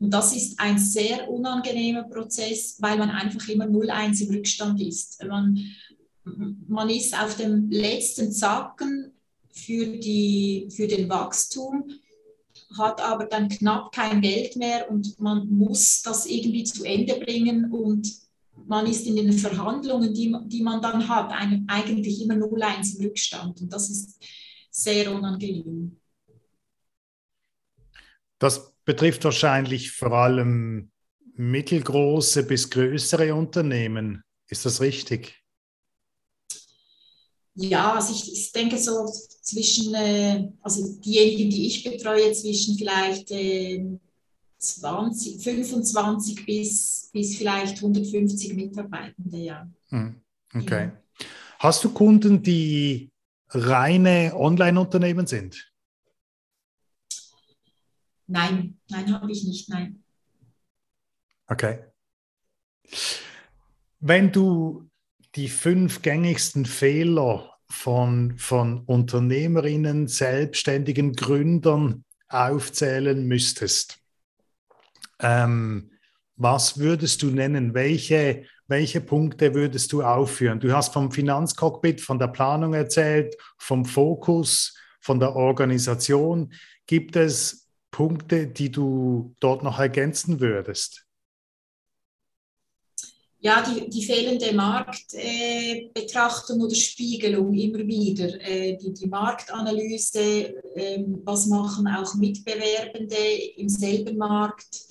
Und 0.00 0.14
das 0.14 0.34
ist 0.34 0.58
ein 0.60 0.78
sehr 0.78 1.28
unangenehmer 1.28 2.04
Prozess, 2.04 2.76
weil 2.78 2.96
man 2.98 3.10
einfach 3.10 3.46
immer 3.48 3.66
0,1 3.66 4.22
im 4.22 4.34
Rückstand 4.36 4.80
ist. 4.80 5.22
Man, 5.26 5.58
man 6.68 6.90
ist 6.90 7.18
auf 7.18 7.36
dem 7.36 7.70
letzten 7.70 8.32
Zacken 8.32 9.12
für, 9.50 9.86
die, 9.86 10.68
für 10.74 10.86
den 10.86 11.08
Wachstum, 11.08 11.90
hat 12.76 13.00
aber 13.00 13.26
dann 13.26 13.48
knapp 13.48 13.92
kein 13.92 14.20
Geld 14.20 14.56
mehr 14.56 14.90
und 14.90 15.18
man 15.20 15.48
muss 15.48 16.02
das 16.02 16.26
irgendwie 16.26 16.64
zu 16.64 16.84
Ende 16.84 17.14
bringen 17.14 17.70
und 17.72 18.08
man 18.66 18.86
ist 18.86 19.06
in 19.06 19.16
den 19.16 19.32
Verhandlungen, 19.32 20.12
die, 20.12 20.34
die 20.46 20.62
man 20.62 20.82
dann 20.82 21.08
hat, 21.08 21.32
eigentlich 21.32 22.22
immer 22.22 22.34
0-1 22.34 22.98
im 22.98 23.06
Rückstand. 23.06 23.60
Und 23.62 23.72
das 23.72 23.88
ist 23.88 24.22
sehr 24.70 25.12
unangenehm. 25.12 25.98
Das 28.38 28.72
betrifft 28.84 29.24
wahrscheinlich 29.24 29.92
vor 29.92 30.12
allem 30.12 30.90
mittelgroße 31.34 32.44
bis 32.44 32.68
größere 32.68 33.34
Unternehmen. 33.34 34.22
Ist 34.48 34.66
das 34.66 34.80
richtig? 34.80 35.42
Ja, 37.60 37.94
also 37.94 38.12
ich, 38.12 38.32
ich 38.32 38.52
denke 38.52 38.78
so 38.78 39.04
zwischen, 39.42 39.92
äh, 39.92 40.48
also 40.62 40.96
diejenigen, 41.00 41.50
die 41.50 41.66
ich 41.66 41.82
betreue, 41.82 42.32
zwischen 42.32 42.78
vielleicht 42.78 43.32
äh, 43.32 43.84
20, 44.58 45.42
25 45.42 46.46
bis, 46.46 47.10
bis 47.12 47.36
vielleicht 47.36 47.78
150 47.78 48.54
Mitarbeitende, 48.54 49.38
ja. 49.38 49.68
Hm, 49.88 50.20
okay. 50.54 50.92
Ja. 50.92 51.26
Hast 51.58 51.82
du 51.82 51.92
Kunden, 51.92 52.40
die 52.44 53.10
reine 53.48 54.32
Online-Unternehmen 54.36 55.26
sind? 55.26 55.72
Nein, 58.28 58.78
nein, 58.88 59.12
habe 59.12 59.32
ich 59.32 59.42
nicht, 59.42 59.68
nein. 59.68 60.04
Okay. 61.48 61.82
Wenn 63.98 64.30
du 64.30 64.87
die 65.34 65.48
fünf 65.48 66.02
gängigsten 66.02 66.66
Fehler 66.66 67.52
von, 67.68 68.38
von 68.38 68.80
Unternehmerinnen, 68.80 70.08
selbstständigen 70.08 71.12
Gründern 71.14 72.04
aufzählen 72.28 73.26
müsstest, 73.26 73.98
ähm, 75.20 75.90
was 76.36 76.78
würdest 76.78 77.22
du 77.22 77.30
nennen? 77.30 77.74
Welche, 77.74 78.44
welche 78.68 79.00
Punkte 79.00 79.54
würdest 79.54 79.92
du 79.92 80.02
aufführen? 80.02 80.60
Du 80.60 80.72
hast 80.72 80.92
vom 80.92 81.10
Finanzcockpit, 81.10 82.00
von 82.00 82.18
der 82.18 82.28
Planung 82.28 82.74
erzählt, 82.74 83.36
vom 83.58 83.84
Fokus, 83.84 84.76
von 85.00 85.18
der 85.18 85.34
Organisation. 85.34 86.52
Gibt 86.86 87.16
es 87.16 87.68
Punkte, 87.90 88.46
die 88.46 88.70
du 88.70 89.34
dort 89.40 89.64
noch 89.64 89.80
ergänzen 89.80 90.38
würdest? 90.38 91.07
Ja, 93.40 93.62
die, 93.62 93.88
die 93.88 94.04
fehlende 94.04 94.52
Marktbetrachtung 94.52 96.60
äh, 96.60 96.64
oder 96.64 96.74
Spiegelung 96.74 97.54
immer 97.54 97.86
wieder. 97.86 98.34
Äh, 98.40 98.76
die, 98.78 98.92
die 98.92 99.06
Marktanalyse, 99.06 100.56
äh, 100.74 101.04
was 101.24 101.46
machen 101.46 101.86
auch 101.86 102.16
Mitbewerbende 102.16 103.14
im 103.56 103.68
selben 103.68 104.16
Markt 104.16 104.88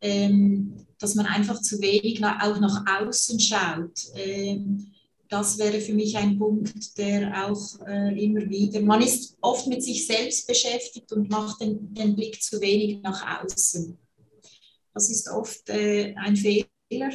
ähm, 0.00 0.86
dass 0.98 1.14
man 1.14 1.26
einfach 1.26 1.60
zu 1.60 1.80
wenig 1.80 2.20
nach, 2.20 2.42
auch 2.42 2.60
nach 2.60 2.84
außen 3.00 3.38
schaut. 3.40 4.00
Ähm, 4.14 4.92
das 5.28 5.58
wäre 5.58 5.80
für 5.80 5.92
mich 5.92 6.16
ein 6.16 6.38
Punkt, 6.38 6.96
der 6.98 7.48
auch 7.48 7.80
äh, 7.86 8.24
immer 8.24 8.48
wieder, 8.48 8.80
man 8.80 9.02
ist 9.02 9.36
oft 9.40 9.66
mit 9.66 9.82
sich 9.82 10.06
selbst 10.06 10.46
beschäftigt 10.46 11.10
und 11.12 11.28
macht 11.28 11.60
den, 11.60 11.92
den 11.94 12.14
Blick 12.14 12.40
zu 12.40 12.60
wenig 12.60 13.02
nach 13.02 13.42
außen. 13.42 13.98
Das 14.94 15.10
ist 15.10 15.28
oft 15.28 15.68
äh, 15.68 16.14
ein 16.14 16.36
Fehler, 16.36 17.10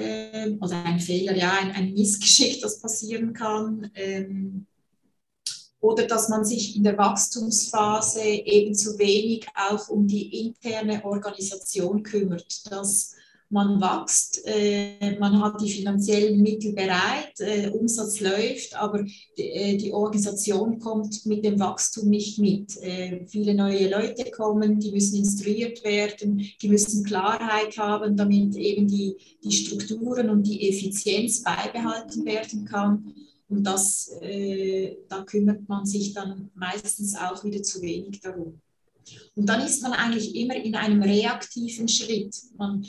äh, 0.00 0.56
oder 0.60 0.84
ein 0.84 1.00
Fehler, 1.00 1.36
ja, 1.36 1.52
ein, 1.60 1.72
ein, 1.72 1.92
Missgeschick, 1.92 2.60
das 2.60 2.80
passieren 2.80 3.32
kann. 3.32 3.90
Ähm, 3.94 4.66
oder 5.80 6.06
dass 6.06 6.28
man 6.28 6.44
sich 6.44 6.76
in 6.76 6.84
der 6.84 6.98
Wachstumsphase 6.98 8.22
eben 8.22 8.74
zu 8.74 8.98
wenig 8.98 9.46
auch 9.54 9.88
um 9.88 10.06
die 10.06 10.46
interne 10.46 11.04
Organisation 11.04 12.02
kümmert. 12.02 12.70
Das 12.70 13.14
man 13.50 13.80
wächst, 13.80 14.42
äh, 14.44 15.18
man 15.18 15.42
hat 15.42 15.60
die 15.60 15.70
finanziellen 15.70 16.40
Mittel 16.40 16.72
bereit, 16.72 17.38
äh, 17.40 17.68
Umsatz 17.70 18.20
läuft, 18.20 18.76
aber 18.76 19.04
die, 19.36 19.42
äh, 19.42 19.76
die, 19.76 19.92
Organisation 19.92 20.78
kommt 20.78 21.26
mit 21.26 21.44
dem 21.44 21.58
Wachstum 21.58 22.08
nicht 22.08 22.38
mit. 22.38 22.76
Äh, 22.80 23.26
viele 23.26 23.54
neue 23.54 23.90
Leute 23.90 24.30
kommen, 24.30 24.78
die 24.78 24.92
müssen 24.92 25.16
instruiert 25.16 25.82
werden, 25.84 26.46
die 26.62 26.68
müssen 26.68 27.04
Klarheit 27.04 27.76
haben, 27.76 28.16
damit 28.16 28.54
eben 28.54 28.86
die, 28.86 29.16
die 29.42 29.52
Strukturen 29.52 30.30
und 30.30 30.44
die 30.44 30.68
Effizienz 30.68 31.42
beibehalten 31.42 32.24
werden 32.24 32.64
kann. 32.64 33.12
Und 33.48 33.64
das, 33.64 34.12
äh, 34.20 34.96
da 35.08 35.24
kümmert 35.24 35.68
man 35.68 35.84
sich 35.84 36.14
dann 36.14 36.50
meistens 36.54 37.16
auch 37.16 37.42
wieder 37.42 37.64
zu 37.64 37.82
wenig 37.82 38.20
darum. 38.20 38.60
Und 39.34 39.46
dann 39.46 39.60
ist 39.66 39.82
man 39.82 39.92
eigentlich 39.92 40.36
immer 40.36 40.54
in 40.54 40.76
einem 40.76 41.02
reaktiven 41.02 41.88
Schritt. 41.88 42.36
Man, 42.56 42.86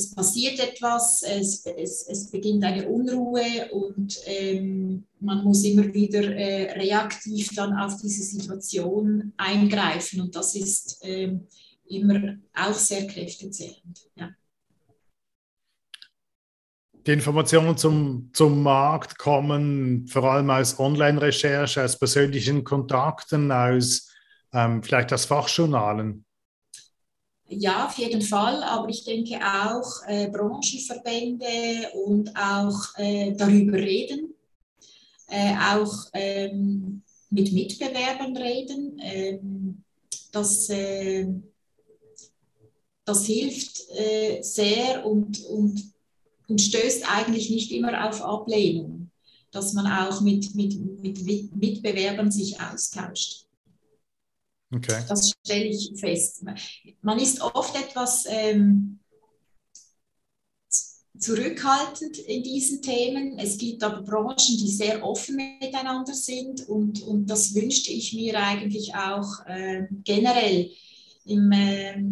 es 0.00 0.14
passiert 0.14 0.58
etwas, 0.58 1.22
es, 1.22 1.64
es, 1.66 2.06
es 2.08 2.30
beginnt 2.30 2.64
eine 2.64 2.88
Unruhe 2.88 3.68
und 3.72 4.18
ähm, 4.24 5.04
man 5.20 5.44
muss 5.44 5.64
immer 5.64 5.92
wieder 5.92 6.22
äh, 6.22 6.72
reaktiv 6.72 7.50
dann 7.54 7.74
auf 7.74 8.00
diese 8.00 8.22
Situation 8.22 9.32
eingreifen 9.36 10.22
und 10.22 10.34
das 10.34 10.54
ist 10.54 11.00
ähm, 11.02 11.46
immer 11.88 12.36
auch 12.54 12.74
sehr 12.74 13.06
kräftezehrend. 13.06 14.08
Ja. 14.16 14.30
Die 17.06 17.12
Informationen 17.12 17.76
zum, 17.76 18.30
zum 18.32 18.62
Markt 18.62 19.18
kommen 19.18 20.06
vor 20.06 20.24
allem 20.24 20.50
aus 20.50 20.78
Online-Recherche, 20.78 21.84
aus 21.84 21.98
persönlichen 21.98 22.64
Kontakten, 22.64 23.52
aus 23.52 24.10
ähm, 24.52 24.82
vielleicht 24.82 25.12
aus 25.12 25.26
Fachjournalen. 25.26 26.24
Ja, 27.52 27.86
auf 27.86 27.98
jeden 27.98 28.22
Fall, 28.22 28.62
aber 28.62 28.88
ich 28.88 29.02
denke 29.02 29.36
auch 29.40 30.06
äh, 30.06 30.28
Branchenverbände 30.30 31.90
und 32.06 32.30
auch 32.36 32.96
äh, 32.96 33.32
darüber 33.32 33.76
reden, 33.76 34.34
äh, 35.26 35.54
auch 35.74 35.92
ähm, 36.12 37.02
mit 37.28 37.52
Mitbewerbern 37.52 38.36
reden. 38.36 39.00
Ähm, 39.02 39.82
das, 40.30 40.68
äh, 40.68 41.26
das 43.04 43.26
hilft 43.26 43.82
äh, 43.98 44.42
sehr 44.42 45.04
und, 45.04 45.44
und, 45.46 45.92
und 46.46 46.60
stößt 46.60 47.04
eigentlich 47.12 47.50
nicht 47.50 47.72
immer 47.72 48.08
auf 48.08 48.22
Ablehnung, 48.22 49.10
dass 49.50 49.72
man 49.72 49.88
auch 49.88 50.20
mit, 50.20 50.54
mit, 50.54 50.78
mit 51.02 51.56
Mitbewerbern 51.56 52.30
sich 52.30 52.60
austauscht. 52.60 53.46
Okay. 54.72 55.02
Das 55.08 55.32
stelle 55.44 55.66
ich 55.66 55.92
fest. 55.96 56.44
Man 57.02 57.18
ist 57.18 57.40
oft 57.40 57.74
etwas 57.76 58.24
ähm, 58.28 59.00
zurückhaltend 61.18 62.18
in 62.18 62.42
diesen 62.42 62.80
Themen. 62.80 63.38
Es 63.38 63.58
gibt 63.58 63.82
aber 63.82 64.02
Branchen, 64.02 64.56
die 64.56 64.70
sehr 64.70 65.04
offen 65.04 65.36
miteinander 65.36 66.14
sind 66.14 66.68
und, 66.68 67.02
und 67.02 67.26
das 67.26 67.54
wünschte 67.54 67.92
ich 67.92 68.14
mir 68.14 68.38
eigentlich 68.38 68.94
auch 68.94 69.44
äh, 69.46 69.86
generell 70.04 70.70
im, 71.24 71.52
äh, 71.52 72.02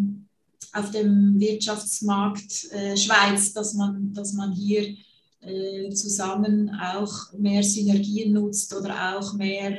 auf 0.72 0.90
dem 0.90 1.38
Wirtschaftsmarkt 1.38 2.72
äh, 2.72 2.96
Schweiz, 2.96 3.52
dass 3.52 3.74
man, 3.74 4.12
dass 4.12 4.32
man 4.32 4.52
hier 4.52 4.96
äh, 5.40 5.90
zusammen 5.90 6.70
auch 6.70 7.32
mehr 7.38 7.62
Synergien 7.62 8.32
nutzt 8.32 8.74
oder 8.74 9.16
auch 9.16 9.32
mehr 9.34 9.78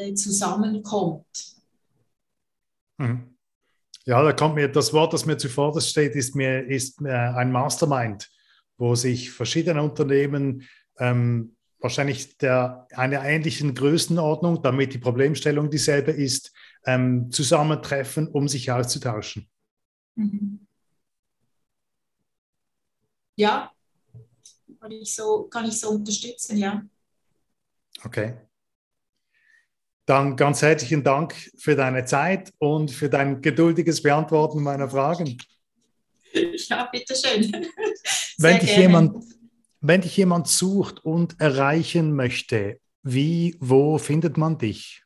äh, 0.00 0.08
äh, 0.08 0.14
zusammenkommt. 0.14 1.56
Mhm. 2.98 3.36
Ja, 4.06 4.22
da 4.22 4.32
kommt 4.32 4.54
mir 4.54 4.68
das 4.68 4.92
Wort, 4.92 5.12
das 5.12 5.26
mir 5.26 5.36
zuvor 5.36 5.78
steht, 5.80 6.16
ist 6.16 6.34
mir 6.34 6.66
ist 6.66 7.00
ein 7.02 7.52
Mastermind, 7.52 8.30
wo 8.78 8.94
sich 8.94 9.30
verschiedene 9.30 9.82
Unternehmen 9.82 10.66
ähm, 10.98 11.54
wahrscheinlich 11.80 12.36
der 12.38 12.86
einer 12.92 13.22
ähnlichen 13.24 13.74
Größenordnung, 13.74 14.62
damit 14.62 14.94
die 14.94 14.98
Problemstellung 14.98 15.70
dieselbe 15.70 16.12
ist, 16.12 16.52
ähm, 16.86 17.30
zusammentreffen, 17.30 18.28
um 18.28 18.48
sich 18.48 18.70
auszutauschen. 18.70 19.48
Mhm. 20.14 20.66
Ja, 23.36 23.72
kann 24.80 24.90
ich 24.92 25.14
so, 25.14 25.44
kann 25.44 25.66
ich 25.66 25.78
so 25.78 25.90
unterstützen, 25.90 26.56
ja. 26.56 26.82
Okay. 28.02 28.49
Dann 30.10 30.34
ganz 30.34 30.60
herzlichen 30.60 31.04
Dank 31.04 31.36
für 31.56 31.76
deine 31.76 32.04
Zeit 32.04 32.52
und 32.58 32.90
für 32.90 33.08
dein 33.08 33.40
geduldiges 33.40 34.02
Beantworten 34.02 34.60
meiner 34.60 34.90
Fragen. 34.90 35.38
Ja, 36.32 36.88
bitteschön. 36.90 37.52
wenn, 38.38 38.58
dich 38.58 38.76
jemand, 38.76 39.24
wenn 39.80 40.00
dich 40.00 40.16
jemand 40.16 40.48
sucht 40.48 41.04
und 41.04 41.40
erreichen 41.40 42.12
möchte, 42.12 42.80
wie, 43.04 43.56
wo 43.60 43.98
findet 43.98 44.36
man 44.36 44.58
dich? 44.58 45.04